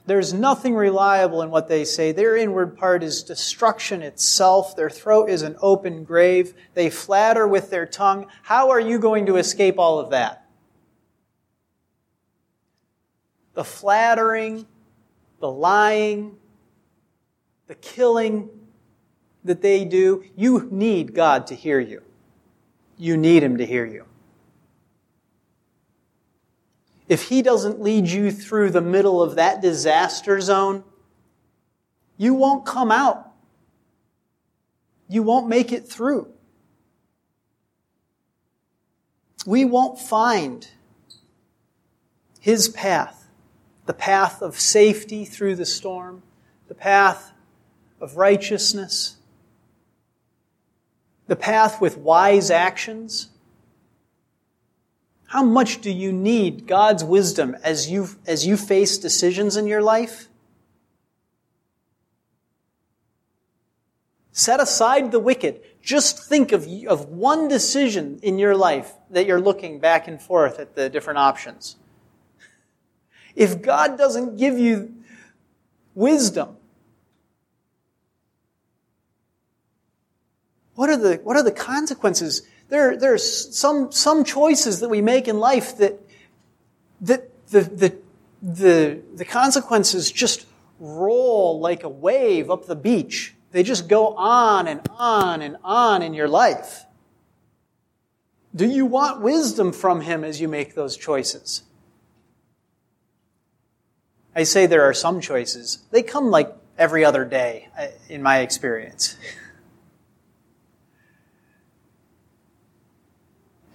There's 0.07 0.35
nothing 0.35 0.75
reliable 0.75 1.41
in 1.41 1.51
what 1.51 1.69
they 1.69 1.85
say. 1.85 2.13
Their 2.13 2.37
inward 2.37 2.77
part 2.77 3.03
is 3.03 3.23
destruction 3.23 4.03
itself. 4.03 4.77
Their 4.77 4.91
throat 4.91 5.31
is 5.31 5.43
an 5.43 5.57
open 5.61 6.05
grave. 6.05 6.53
They 6.75 6.91
flatter 6.91 7.49
with 7.49 7.71
their 7.71 7.87
tongue. 7.87 8.27
How 8.43 8.71
are 8.71 8.81
you 8.81 8.99
going 8.99 9.27
to 9.27 9.37
escape 9.37 9.79
all 9.79 9.99
of 9.99 10.11
that? 10.11 10.47
The 13.55 13.65
flattering, 13.65 14.67
the 15.39 15.51
lying, 15.51 16.37
the 17.67 17.75
killing 17.75 18.51
that 19.45 19.63
they 19.63 19.85
do, 19.85 20.25
you 20.37 20.69
need 20.71 21.15
God 21.15 21.47
to 21.49 21.55
hear 21.55 21.81
you. 21.81 22.03
You 22.97 23.17
need 23.17 23.43
Him 23.43 23.57
to 23.59 23.67
hear 23.67 23.87
you. 23.87 24.05
If 27.09 27.25
He 27.25 27.43
doesn't 27.43 27.81
lead 27.81 28.09
you 28.09 28.31
through 28.31 28.71
the 28.71 28.81
middle 28.81 29.23
of 29.23 29.37
that 29.37 29.63
disaster 29.63 30.41
zone, 30.41 30.85
you 32.17 32.35
won't 32.35 32.67
come 32.67 32.93
out. 32.93 33.33
You 35.09 35.23
won't 35.23 35.49
make 35.49 35.73
it 35.73 35.89
through. 35.89 36.29
We 39.47 39.65
won't 39.65 39.99
find 39.99 40.69
His 42.39 42.69
path, 42.69 43.29
the 43.87 43.95
path 43.95 44.43
of 44.43 44.61
safety 44.61 45.25
through 45.25 45.57
the 45.57 45.67
storm, 45.67 46.23
the 46.69 46.75
path 46.75 47.33
of 48.01 48.17
righteousness, 48.17 49.17
the 51.31 51.37
path 51.37 51.81
with 51.81 51.97
wise 51.97 52.51
actions. 52.51 53.29
How 55.27 55.45
much 55.45 55.81
do 55.81 55.89
you 55.89 56.11
need 56.11 56.67
God's 56.67 57.05
wisdom 57.05 57.57
as 57.63 57.89
you, 57.89 58.09
as 58.27 58.49
you 58.49 58.57
face 58.57 58.99
decisions 58.99 59.57
in 59.57 59.69
your 59.69 59.81
life? 59.81 60.27
Set 64.33 64.59
aside 64.59 65.13
the 65.13 65.21
wicked. 65.21 65.61
Just 65.81 66.29
think 66.29 66.51
of, 66.51 66.67
of 66.89 67.11
one 67.11 67.47
decision 67.47 68.19
in 68.25 68.41
your 68.41 68.57
life 68.57 68.93
that 69.11 69.27
you're 69.27 69.41
looking 69.41 69.79
back 69.79 70.09
and 70.09 70.21
forth 70.21 70.59
at 70.59 70.75
the 70.75 70.91
different 70.91 71.21
options. 71.21 71.77
If 73.37 73.63
God 73.63 73.97
doesn't 73.97 74.37
give 74.37 74.59
you 74.59 74.97
wisdom, 75.95 76.57
what 80.81 80.89
are 80.89 80.97
the, 80.97 81.17
what 81.17 81.37
are 81.37 81.43
the 81.43 81.53
consequences 81.53 82.41
there, 82.71 82.97
there 82.97 83.13
are 83.13 83.19
some, 83.19 83.93
some 83.93 84.25
choices 84.25 84.81
that 84.81 84.89
we 84.89 85.03
make 85.03 85.29
in 85.29 85.39
life 85.39 85.77
that, 85.77 86.01
that 87.03 87.49
the, 87.49 87.61
the, 87.61 87.99
the, 88.41 89.03
the 89.15 89.25
consequences 89.27 90.11
just 90.11 90.47
roll 90.79 91.61
like 91.61 91.83
a 91.83 91.89
wave 91.91 92.49
up 92.49 92.65
the 92.65 92.75
beach. 92.75 93.35
They 93.51 93.63
just 93.63 93.89
go 93.89 94.15
on 94.15 94.67
and 94.69 94.81
on 94.97 95.43
and 95.43 95.59
on 95.63 96.01
in 96.01 96.15
your 96.15 96.29
life. 96.29 96.87
Do 98.57 98.67
you 98.67 98.87
want 98.87 99.21
wisdom 99.21 99.73
from 99.73 100.01
Him 100.01 100.25
as 100.25 100.41
you 100.41 100.49
make 100.49 100.75
those 100.75 100.97
choices? 100.97 101.63
I 104.35 104.45
say 104.45 104.65
there 104.65 104.85
are 104.89 104.95
some 104.95 105.21
choices. 105.21 105.81
They 105.91 106.03
come 106.03 106.31
like 106.31 106.51
every 106.79 107.05
other 107.05 107.27
day, 107.27 107.69
uh, 107.79 107.89
in 108.09 108.23
my 108.23 108.39
experience. 108.39 109.19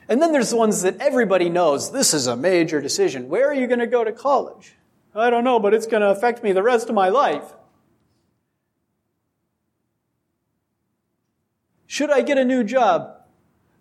And 0.08 0.22
then 0.22 0.32
there's 0.32 0.51
the 0.51 0.58
ones 0.58 0.84
that 0.84 0.99
everybody 0.99 1.49
knows 1.49 1.91
this 1.91 2.14
is 2.14 2.28
a 2.28 2.36
major 2.36 2.80
decision. 2.82 3.28
Where 3.28 3.47
are 3.47 3.53
you 3.53 3.68
going 3.68 3.80
to 3.80 3.88
go 3.88 4.03
to 4.03 4.12
college? 4.12 4.76
I 5.16 5.30
don't 5.30 5.43
know, 5.43 5.60
but 5.60 5.74
it's 5.74 5.88
going 5.88 6.01
to 6.01 6.10
affect 6.10 6.43
me 6.43 6.51
the 6.51 6.62
rest 6.62 6.89
of 6.89 6.95
my 6.95 7.10
life. 7.10 7.43
Should 11.88 12.12
I 12.12 12.22
get 12.22 12.38
a 12.38 12.43
new 12.43 12.64
job? 12.64 13.16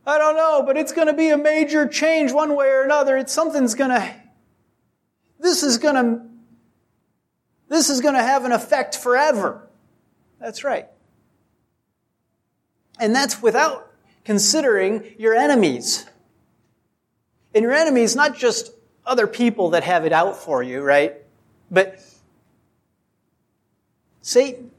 I 0.07 0.18
don't 0.18 0.37
know, 0.37 0.62
but 0.62 0.77
it's 0.77 0.93
going 0.93 1.09
to 1.09 1.14
be 1.14 1.31
a 1.31 1.39
major 1.39 1.89
change 1.89 2.33
one 2.33 2.55
way 2.55 2.68
or 2.68 2.83
another. 2.83 3.16
It's 3.16 3.33
something's 3.33 3.75
going 3.75 3.91
to, 3.91 4.14
this 5.41 5.62
is 5.62 5.79
going 5.79 5.95
to, 5.95 6.22
this 7.68 7.91
is 7.91 8.01
going 8.01 8.14
to 8.14 8.22
have 8.22 8.45
an 8.45 8.53
effect 8.53 8.97
forever. 8.97 9.68
That's 10.39 10.62
right. 10.62 10.87
And 13.01 13.14
that's 13.14 13.43
without 13.43 13.91
considering 14.25 15.14
your 15.18 15.35
enemies. 15.35 16.07
And 17.55 17.62
your 17.62 17.72
enemy 17.72 18.02
is 18.02 18.16
not 18.16 18.36
just 18.36 18.72
other 19.07 19.26
people 19.26 19.70
that 19.70 19.84
have 19.84 20.05
it 20.05 20.12
out 20.12 20.36
for 20.36 20.62
you, 20.62 20.82
right? 20.82 21.14
But 21.70 22.00
Satan 24.22 24.70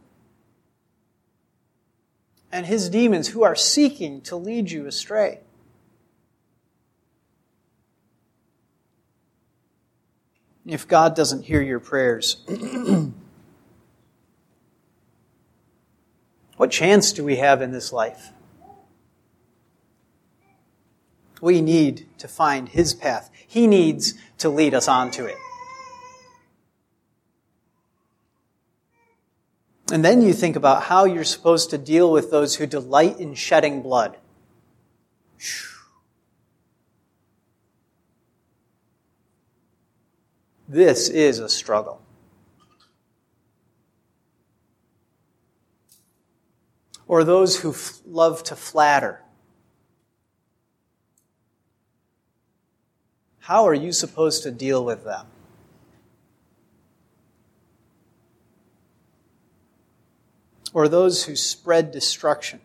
and 2.52 2.66
his 2.66 2.90
demons 2.90 3.30
who 3.30 3.44
are 3.44 3.56
seeking 3.56 4.22
to 4.22 4.36
lead 4.36 4.72
you 4.72 4.88
astray. 4.88 5.40
If 10.66 10.88
God 10.88 11.16
doesn't 11.16 11.44
hear 11.44 11.62
your 11.62 11.80
prayers, 11.80 12.38
what 16.58 16.72
chance 16.72 17.14
do 17.14 17.24
we 17.24 17.36
have 17.36 17.62
in 17.62 17.72
this 17.72 17.94
life? 17.94 18.32
We 21.42 21.62
need 21.62 22.08
to 22.18 22.28
find 22.28 22.70
His 22.70 22.94
path. 22.94 23.30
He 23.48 23.68
needs 23.68 24.14
to 24.40 24.50
lead 24.50 24.74
us 24.74 24.88
onto 24.88 25.26
it. 25.26 25.38
And 29.92 30.04
then 30.04 30.22
you 30.22 30.34
think 30.34 30.56
about 30.56 30.84
how 30.84 31.06
you're 31.06 31.24
supposed 31.24 31.70
to 31.70 31.78
deal 31.78 32.12
with 32.12 32.32
those 32.32 32.56
who 32.56 32.66
delight 32.66 33.20
in 33.20 33.36
shedding 33.36 33.82
blood. 33.82 34.18
This 40.68 41.10
is 41.10 41.38
a 41.40 41.48
struggle. 41.48 42.02
Or 47.08 47.24
those 47.24 47.60
who 47.60 47.70
f- 47.70 48.00
love 48.06 48.42
to 48.46 48.56
flatter. 48.56 49.22
How 53.46 53.68
are 53.68 53.76
you 53.76 53.92
supposed 53.92 54.42
to 54.42 54.50
deal 54.50 54.84
with 54.84 55.04
them? 55.04 55.28
Or 60.74 60.88
those 60.88 61.26
who 61.26 61.36
spread 61.36 61.92
destruction? 61.92 62.60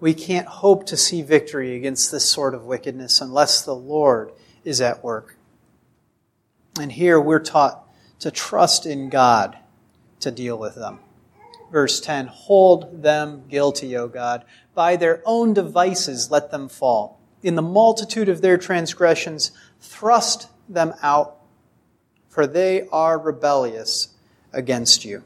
We 0.00 0.12
can't 0.12 0.46
hope 0.46 0.84
to 0.84 0.98
see 0.98 1.22
victory 1.22 1.74
against 1.74 2.12
this 2.12 2.30
sort 2.30 2.54
of 2.54 2.66
wickedness 2.66 3.22
unless 3.22 3.62
the 3.62 3.74
Lord 3.74 4.32
is 4.62 4.82
at 4.82 5.02
work. 5.02 5.38
And 6.78 6.92
here 6.92 7.18
we're 7.18 7.38
taught 7.38 7.88
to 8.18 8.30
trust 8.30 8.84
in 8.84 9.08
God 9.08 9.56
to 10.20 10.30
deal 10.30 10.58
with 10.58 10.74
them. 10.74 10.98
Verse 11.72 12.00
10 12.00 12.26
Hold 12.26 13.02
them 13.02 13.44
guilty, 13.48 13.96
O 13.96 14.08
God. 14.08 14.44
By 14.74 14.96
their 14.96 15.22
own 15.24 15.54
devices 15.54 16.30
let 16.30 16.50
them 16.50 16.68
fall 16.68 17.15
in 17.42 17.54
the 17.54 17.62
multitude 17.62 18.28
of 18.28 18.40
their 18.40 18.58
transgressions, 18.58 19.52
thrust 19.80 20.48
them 20.68 20.94
out, 21.02 21.36
for 22.28 22.46
they 22.46 22.86
are 22.92 23.18
rebellious 23.18 24.08
against 24.52 25.04
you. 25.04 25.22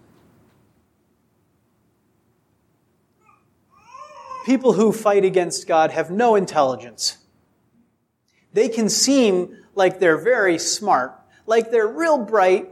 People 4.44 4.72
who 4.72 4.92
fight 4.92 5.24
against 5.24 5.66
God 5.66 5.90
have 5.90 6.10
no 6.10 6.34
intelligence. 6.34 7.18
They 8.52 8.68
can 8.68 8.88
seem 8.88 9.56
like 9.74 10.00
they're 10.00 10.18
very 10.18 10.58
smart, 10.58 11.14
like 11.46 11.70
they're 11.70 11.86
real 11.86 12.18
bright, 12.18 12.68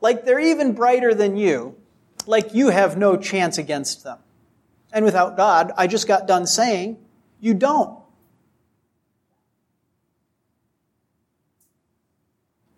like 0.00 0.24
they're 0.24 0.40
even 0.40 0.72
brighter 0.72 1.14
than 1.14 1.36
you, 1.36 1.76
like 2.26 2.54
you 2.54 2.68
have 2.68 2.96
no 2.96 3.16
chance 3.16 3.58
against 3.58 4.04
them. 4.04 4.18
And 4.92 5.04
without 5.04 5.36
God, 5.36 5.72
I 5.76 5.86
just 5.86 6.08
got 6.08 6.26
done 6.26 6.46
saying, 6.46 6.98
you 7.40 7.52
don't. 7.52 7.98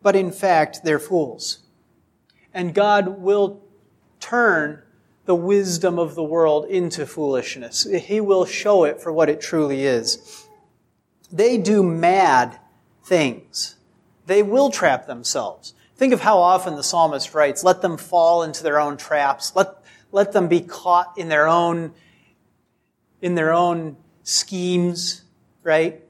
But 0.03 0.17
in 0.17 0.33
fact, 0.33 0.81
they're 0.85 0.99
fools. 0.99 1.61
And 2.53 2.75
God 2.75 3.21
will 3.21 3.63
turn 4.19 4.83
the 5.27 5.35
wisdom 5.35 5.99
of 5.99 6.15
the 6.15 6.25
world 6.25 6.65
into 6.67 7.07
foolishness. 7.07 7.85
He 7.85 8.21
will 8.21 8.45
show 8.45 8.85
it 8.85 9.01
for 9.01 9.13
what 9.13 9.29
it 9.29 9.41
truly 9.41 9.85
is. 9.85 10.47
They 11.31 11.59
do 11.59 11.83
mad 11.83 12.59
things. 13.05 13.77
They 14.27 14.43
will 14.43 14.71
trap 14.71 15.07
themselves. 15.07 15.75
Think 15.97 16.13
of 16.13 16.21
how 16.21 16.39
often 16.39 16.77
the 16.77 16.83
psalmist 16.83 17.35
writes, 17.35 17.63
let 17.63 17.83
them 17.83 17.97
fall 17.97 18.43
into 18.43 18.63
their 18.63 18.81
own 18.81 18.97
traps. 18.97 19.55
Let, 19.55 19.85
let 20.13 20.33
them 20.33 20.49
be 20.49 20.61
caught 20.61 21.17
in 21.17 21.29
their 21.29 21.47
own, 21.47 21.93
in 23.21 23.35
their 23.35 23.53
own 23.53 23.97
schemes, 24.23 25.23
right? 25.63 26.03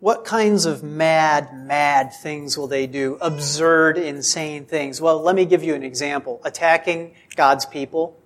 What 0.00 0.24
kinds 0.24 0.64
of 0.64 0.82
mad, 0.82 1.54
mad 1.54 2.14
things 2.14 2.56
will 2.56 2.66
they 2.66 2.86
do? 2.86 3.18
Absurd, 3.20 3.98
insane 3.98 4.64
things. 4.64 4.98
Well, 4.98 5.20
let 5.20 5.36
me 5.36 5.44
give 5.44 5.62
you 5.62 5.74
an 5.74 5.82
example. 5.82 6.40
Attacking 6.42 7.14
God's 7.36 7.66
people. 7.66 8.18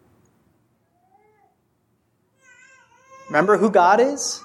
Remember 3.27 3.57
who 3.57 3.71
God 3.71 3.99
is? 3.99 4.41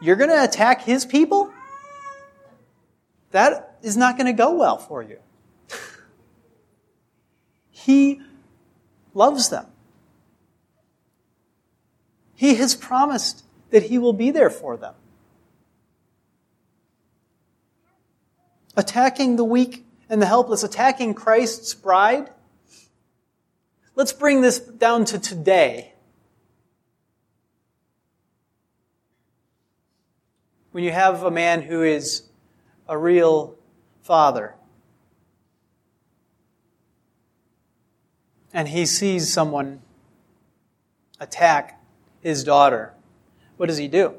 You're 0.00 0.16
going 0.16 0.30
to 0.30 0.42
attack 0.42 0.82
His 0.82 1.04
people? 1.04 1.52
That 3.30 3.78
is 3.82 3.96
not 3.96 4.16
going 4.16 4.26
to 4.26 4.32
go 4.32 4.52
well 4.54 4.78
for 4.78 5.00
you. 5.00 5.18
he 7.70 8.20
loves 9.14 9.48
them. 9.48 9.66
He 12.34 12.56
has 12.56 12.74
promised 12.74 13.44
that 13.72 13.84
He 13.84 13.98
will 13.98 14.12
be 14.12 14.30
there 14.30 14.50
for 14.50 14.76
them. 14.76 14.94
Attacking 18.76 19.36
the 19.36 19.44
weak 19.44 19.84
and 20.08 20.22
the 20.22 20.26
helpless, 20.26 20.62
attacking 20.62 21.14
Christ's 21.14 21.74
bride. 21.74 22.30
Let's 23.94 24.12
bring 24.12 24.42
this 24.42 24.58
down 24.58 25.06
to 25.06 25.18
today. 25.18 25.92
When 30.70 30.84
you 30.84 30.92
have 30.92 31.22
a 31.22 31.30
man 31.30 31.62
who 31.62 31.82
is 31.82 32.22
a 32.88 32.96
real 32.96 33.56
father, 34.02 34.54
and 38.54 38.68
he 38.68 38.84
sees 38.84 39.32
someone 39.32 39.80
attack 41.20 41.82
his 42.20 42.44
daughter, 42.44 42.94
what 43.62 43.68
does 43.68 43.78
he 43.78 43.86
do? 43.86 44.12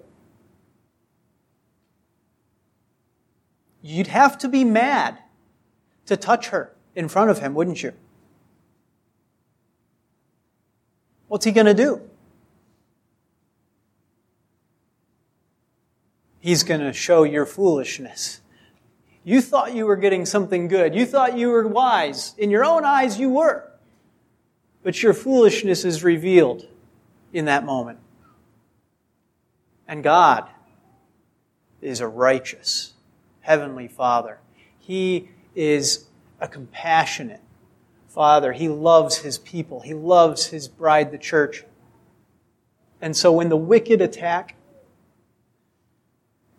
You'd 3.82 4.08
have 4.08 4.38
to 4.38 4.48
be 4.48 4.64
mad 4.64 5.18
to 6.06 6.16
touch 6.16 6.48
her 6.48 6.74
in 6.96 7.10
front 7.10 7.30
of 7.30 7.39
him, 7.39 7.54
wouldn't 7.54 7.84
you? 7.84 7.91
What's 11.28 11.44
he 11.44 11.52
going 11.52 11.66
to 11.66 11.74
do? 11.74 12.00
He's 16.39 16.64
going 16.64 16.80
to 16.80 16.94
show 16.94 17.24
your 17.24 17.46
foolishness. 17.46 18.39
You 19.26 19.41
thought 19.41 19.76
you 19.76 19.86
were 19.86 19.98
getting 19.98 20.26
something 20.26 20.70
good. 20.70 20.96
You 20.96 21.06
thought 21.06 21.38
you 21.38 21.50
were 21.50 21.68
wise. 21.68 22.34
In 22.38 22.50
your 22.50 22.64
own 22.64 22.86
eyes, 22.86 23.20
you 23.20 23.30
were. 23.30 23.70
But 24.84 25.04
your 25.04 25.14
foolishness 25.14 25.84
is 25.84 26.02
revealed 26.02 26.66
in 27.34 27.44
that 27.44 27.66
moment. 27.66 28.00
And 29.88 30.04
God 30.04 30.50
is 31.82 32.00
a 32.00 32.08
righteous 32.08 32.94
Heavenly 33.42 33.88
Father. 33.88 34.40
He 34.80 35.30
is 35.56 36.06
a 36.40 36.48
compassionate 36.48 37.42
Father. 38.08 38.54
He 38.54 38.70
loves 38.70 39.18
His 39.18 39.38
people. 39.38 39.82
He 39.82 39.94
loves 39.94 40.48
His 40.48 40.68
bride, 40.68 41.12
the 41.12 41.18
church. 41.18 41.66
And 43.02 43.16
so 43.16 43.32
when 43.32 43.50
the 43.50 43.58
wicked 43.58 44.02
attack, 44.02 44.56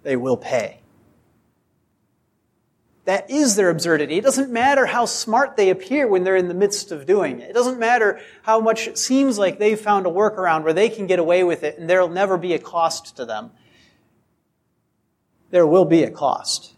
they 0.03 0.17
will 0.17 0.37
pay. 0.37 0.81
That 3.05 3.31
is 3.31 3.57
their 3.57 3.69
absurdity. 3.69 4.17
It 4.17 4.25
doesn't 4.25 4.51
matter 4.51 4.87
how 4.87 5.05
smart 5.05 5.57
they 5.57 5.69
appear 5.69 6.09
when 6.09 6.25
they're 6.25 6.37
in 6.37 6.49
the 6.49 6.55
midst 6.55 6.91
of 6.91 7.05
doing 7.05 7.41
it. 7.41 7.51
It 7.51 7.53
doesn't 7.53 7.79
matter 7.79 8.19
how 8.43 8.61
much 8.61 8.89
it 8.89 8.97
seems 8.97 9.39
like 9.39 9.59
they've 9.59 9.79
found 9.79 10.07
a 10.07 10.11
workaround 10.11 10.65
where 10.65 10.73
they 10.73 10.89
can 10.89 11.07
get 11.07 11.19
away 11.19 11.45
with 11.45 11.65
it 11.65 11.79
and 11.79 11.89
there'll 11.89 12.09
never 12.09 12.39
be 12.39 12.55
a 12.55 12.59
cost 12.59 13.17
to 13.17 13.27
them. 13.27 13.51
There 15.51 15.67
will 15.67 15.85
be 15.85 16.03
a 16.03 16.11
cost. 16.11 16.73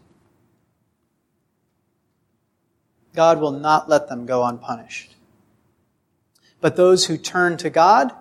God 3.15 3.39
will 3.39 3.51
not 3.51 3.89
let 3.89 4.09
them 4.09 4.25
go 4.25 4.43
unpunished. 4.43 5.15
But 6.59 6.75
those 6.75 7.05
who 7.05 7.17
turn 7.17 7.57
to 7.57 7.69
God 7.69 8.11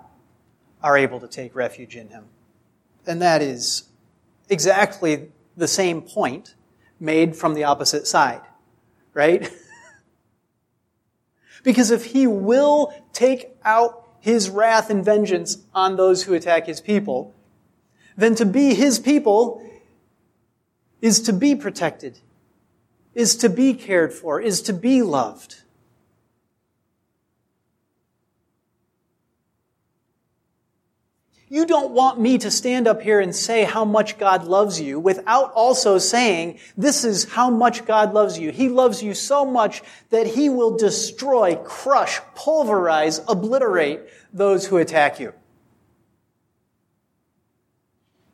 are 0.82 0.96
able 0.96 1.18
to 1.20 1.28
take 1.28 1.54
refuge 1.54 1.96
in 1.96 2.08
Him. 2.08 2.26
And 3.06 3.20
that 3.20 3.42
is 3.42 3.88
exactly 4.48 5.32
the 5.56 5.68
same 5.68 6.00
point 6.02 6.54
made 6.98 7.36
from 7.36 7.54
the 7.54 7.64
opposite 7.64 8.06
side, 8.06 8.42
right? 9.14 9.50
because 11.62 11.90
if 11.90 12.04
he 12.06 12.26
will 12.26 12.92
take 13.12 13.56
out 13.64 14.08
his 14.20 14.50
wrath 14.50 14.90
and 14.90 15.04
vengeance 15.04 15.58
on 15.74 15.96
those 15.96 16.24
who 16.24 16.34
attack 16.34 16.66
his 16.66 16.80
people, 16.80 17.34
then 18.16 18.34
to 18.34 18.46
be 18.46 18.74
his 18.74 18.98
people 18.98 19.62
is 21.00 21.20
to 21.22 21.32
be 21.32 21.54
protected, 21.54 22.18
is 23.14 23.36
to 23.36 23.48
be 23.48 23.74
cared 23.74 24.12
for, 24.12 24.40
is 24.40 24.62
to 24.62 24.72
be 24.72 25.02
loved. 25.02 25.62
You 31.48 31.64
don't 31.64 31.92
want 31.92 32.20
me 32.20 32.38
to 32.38 32.50
stand 32.50 32.88
up 32.88 33.00
here 33.00 33.20
and 33.20 33.34
say 33.34 33.62
how 33.62 33.84
much 33.84 34.18
God 34.18 34.44
loves 34.44 34.80
you 34.80 34.98
without 34.98 35.52
also 35.52 35.96
saying, 35.98 36.58
this 36.76 37.04
is 37.04 37.24
how 37.24 37.50
much 37.50 37.86
God 37.86 38.12
loves 38.12 38.36
you. 38.36 38.50
He 38.50 38.68
loves 38.68 39.00
you 39.00 39.14
so 39.14 39.44
much 39.44 39.82
that 40.10 40.26
he 40.26 40.48
will 40.48 40.76
destroy, 40.76 41.54
crush, 41.54 42.20
pulverize, 42.34 43.20
obliterate 43.28 44.00
those 44.32 44.66
who 44.66 44.78
attack 44.78 45.20
you. 45.20 45.32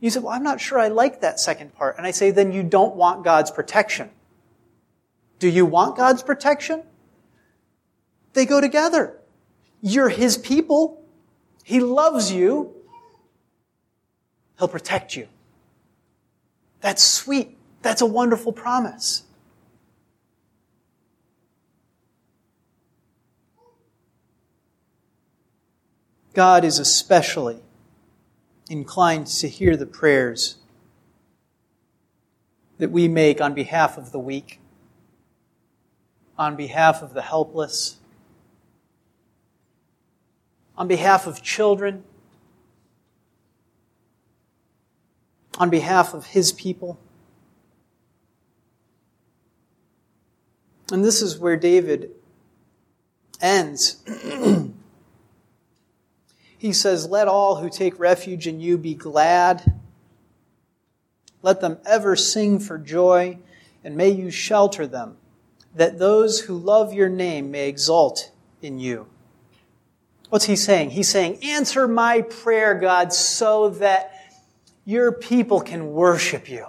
You 0.01 0.09
said, 0.09 0.23
well, 0.23 0.33
I'm 0.33 0.43
not 0.43 0.61
sure 0.61 0.79
I 0.79 0.89
like 0.89 1.21
that 1.21 1.39
second 1.39 1.75
part. 1.75 1.99
And 1.99 2.07
I 2.07 2.13
say, 2.13 2.31
then 2.31 2.51
you 2.51 2.63
don't 2.63 2.97
want 2.97 3.25
God's 3.25 3.51
protection. 3.51 4.11
Do 5.39 5.49
you 5.49 5.67
want 5.67 5.97
God's 5.97 6.23
protection? 6.23 6.83
They 8.33 8.47
go 8.47 8.61
together. 8.61 9.19
You're 9.83 10.09
his 10.09 10.39
people. 10.39 11.05
He 11.63 11.79
loves 11.79 12.33
you. 12.33 12.75
He'll 14.59 14.69
protect 14.69 15.17
you. 15.17 15.29
That's 16.81 17.03
sweet. 17.03 17.57
That's 17.83 18.01
a 18.01 18.07
wonderful 18.07 18.53
promise. 18.53 19.25
God 26.35 26.65
is 26.65 26.79
especially 26.79 27.61
inclined 28.71 29.27
to 29.27 29.49
hear 29.49 29.77
the 29.77 29.87
prayers 29.87 30.57
that 32.79 32.91
we 32.91 33.07
make 33.07 33.41
on 33.41 33.53
behalf 33.53 33.99
of 33.99 34.13
the 34.13 34.19
weak, 34.19 34.59
on 36.39 36.57
behalf 36.57 37.03
of 37.03 37.13
the 37.13 37.23
helpless, 37.23 37.97
on 40.77 40.89
behalf 40.89 41.27
of 41.27 41.43
children 41.43 42.03
on 45.63 45.71
behalf 45.71 46.13
of 46.13 46.27
his 46.27 46.51
people. 46.51 46.99
And 50.91 51.05
this 51.05 51.23
is 51.23 51.39
where 51.39 51.57
David 51.57 52.11
ends. 53.41 54.03
he 56.59 56.73
says, 56.73 57.07
Let 57.07 57.29
all 57.29 57.55
who 57.55 57.71
take 57.71 57.97
refuge 58.01 58.49
in 58.49 58.59
you 58.59 58.77
be 58.77 58.95
glad 58.95 59.73
Let 61.43 61.61
them 61.61 61.79
ever 61.87 62.17
sing 62.17 62.59
for 62.59 62.77
joy, 62.77 63.39
and 63.85 63.97
may 63.97 64.11
you 64.11 64.33
shelter 64.33 64.89
them, 64.89 65.17
that 65.77 66.01
those 66.01 66.41
who 66.41 66.59
love 66.59 66.93
your 66.93 67.09
name 67.09 67.53
may 67.53 67.69
exult 67.69 68.33
in 68.61 68.81
you. 68.81 69.07
What's 70.29 70.47
he 70.47 70.57
saying? 70.57 70.91
He's 70.91 71.09
saying, 71.09 71.39
Answer 71.45 71.87
my 71.87 72.23
prayer, 72.23 72.75
God, 72.75 73.13
so 73.13 73.69
that 73.69 74.12
your 74.85 75.13
people 75.13 75.61
can 75.61 75.93
worship 75.93 76.49
you, 76.49 76.67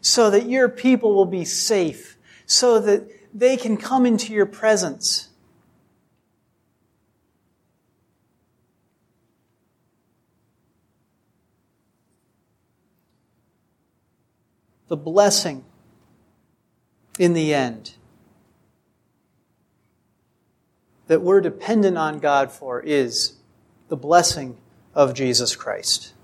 so 0.00 0.30
that 0.30 0.46
your 0.46 0.68
people 0.68 1.14
will 1.14 1.26
be 1.26 1.44
safe, 1.44 2.16
so 2.46 2.78
that 2.80 3.08
they 3.34 3.56
can 3.56 3.76
come 3.76 4.06
into 4.06 4.32
your 4.32 4.46
presence. 4.46 5.28
The 14.88 14.96
blessing 14.96 15.64
in 17.18 17.32
the 17.32 17.54
end 17.54 17.94
that 21.06 21.20
we're 21.20 21.40
dependent 21.40 21.98
on 21.98 22.18
God 22.18 22.50
for 22.50 22.80
is 22.80 23.34
the 23.88 23.96
blessing 23.96 24.56
of 24.94 25.14
Jesus 25.14 25.56
Christ. 25.56 26.14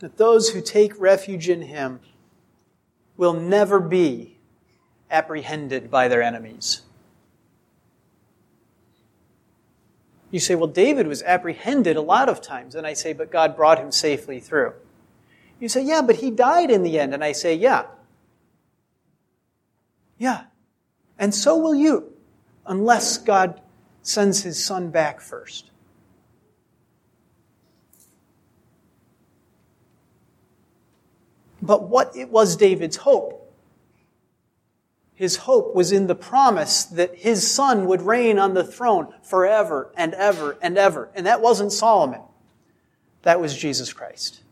That 0.00 0.16
those 0.18 0.50
who 0.50 0.60
take 0.60 0.98
refuge 1.00 1.48
in 1.48 1.62
Him 1.62 2.00
will 3.16 3.32
never 3.32 3.80
be 3.80 4.36
apprehended 5.10 5.90
by 5.90 6.08
their 6.08 6.22
enemies. 6.22 6.82
You 10.30 10.40
say, 10.40 10.54
well, 10.54 10.66
David 10.66 11.06
was 11.06 11.22
apprehended 11.22 11.96
a 11.96 12.02
lot 12.02 12.28
of 12.28 12.42
times. 12.42 12.74
And 12.74 12.86
I 12.86 12.92
say, 12.92 13.12
but 13.12 13.30
God 13.30 13.56
brought 13.56 13.78
him 13.78 13.92
safely 13.92 14.40
through. 14.40 14.74
You 15.60 15.68
say, 15.68 15.82
yeah, 15.82 16.02
but 16.02 16.16
he 16.16 16.30
died 16.30 16.70
in 16.70 16.82
the 16.82 16.98
end. 16.98 17.14
And 17.14 17.24
I 17.24 17.32
say, 17.32 17.54
yeah. 17.54 17.86
Yeah. 20.18 20.44
And 21.18 21.34
so 21.34 21.56
will 21.56 21.74
you, 21.74 22.12
unless 22.66 23.18
God 23.18 23.60
sends 24.02 24.42
his 24.42 24.62
son 24.62 24.90
back 24.90 25.20
first. 25.20 25.70
But 31.62 31.88
what 31.88 32.14
it 32.16 32.30
was 32.30 32.56
David's 32.56 32.96
hope? 32.98 33.42
His 35.14 35.36
hope 35.36 35.74
was 35.74 35.92
in 35.92 36.08
the 36.08 36.14
promise 36.14 36.84
that 36.84 37.16
his 37.16 37.50
son 37.50 37.86
would 37.86 38.02
reign 38.02 38.38
on 38.38 38.52
the 38.52 38.64
throne 38.64 39.14
forever 39.22 39.90
and 39.96 40.12
ever 40.12 40.58
and 40.60 40.76
ever. 40.76 41.10
And 41.14 41.26
that 41.26 41.40
wasn't 41.40 41.72
Solomon. 41.72 42.20
That 43.22 43.40
was 43.40 43.56
Jesus 43.56 43.94
Christ. 43.94 44.42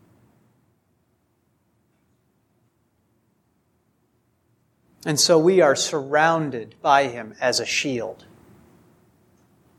And 5.05 5.19
so 5.19 5.37
we 5.37 5.61
are 5.61 5.75
surrounded 5.75 6.73
by 6.81 7.09
him 7.09 7.35
as 7.39 7.59
a 7.59 7.65
shield 7.65 8.25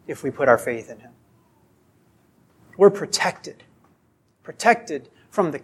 if 0.07 0.23
we 0.23 0.31
put 0.31 0.49
our 0.49 0.57
faith 0.57 0.89
in 0.89 1.01
him. 1.01 1.11
We're 2.77 2.91
protected. 2.91 3.65
Protected 4.45 5.09
from 5.31 5.51
the 5.51 5.63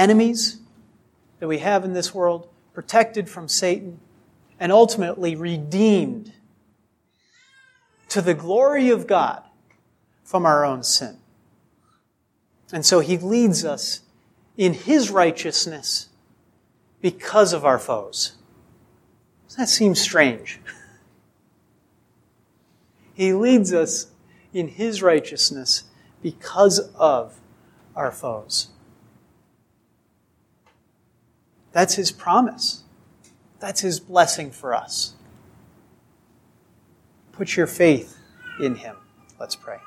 enemies 0.00 0.58
that 1.40 1.46
we 1.46 1.58
have 1.58 1.84
in 1.84 1.92
this 1.92 2.14
world, 2.14 2.48
protected 2.72 3.28
from 3.28 3.48
Satan, 3.48 4.00
and 4.58 4.72
ultimately 4.72 5.36
redeemed 5.36 6.32
to 8.08 8.22
the 8.22 8.34
glory 8.34 8.88
of 8.88 9.06
God 9.06 9.42
from 10.24 10.46
our 10.46 10.64
own 10.64 10.82
sin. 10.82 11.18
And 12.72 12.84
so 12.84 13.00
he 13.00 13.18
leads 13.18 13.64
us 13.64 14.00
in 14.56 14.72
his 14.72 15.10
righteousness 15.10 16.08
because 17.02 17.52
of 17.52 17.64
our 17.64 17.78
foes. 17.78 18.32
Does 19.48 19.56
That 19.56 19.68
seems 19.68 20.00
strange. 20.00 20.60
he 23.14 23.34
leads 23.34 23.72
us 23.74 24.06
in 24.54 24.68
his 24.68 25.02
righteousness 25.02 25.84
because 26.22 26.78
of 26.94 27.38
our 27.94 28.12
foes. 28.12 28.69
That's 31.72 31.94
his 31.94 32.10
promise. 32.12 32.84
That's 33.58 33.80
his 33.80 34.00
blessing 34.00 34.50
for 34.50 34.74
us. 34.74 35.14
Put 37.32 37.56
your 37.56 37.66
faith 37.66 38.18
in 38.60 38.76
him. 38.76 38.96
Let's 39.38 39.56
pray. 39.56 39.78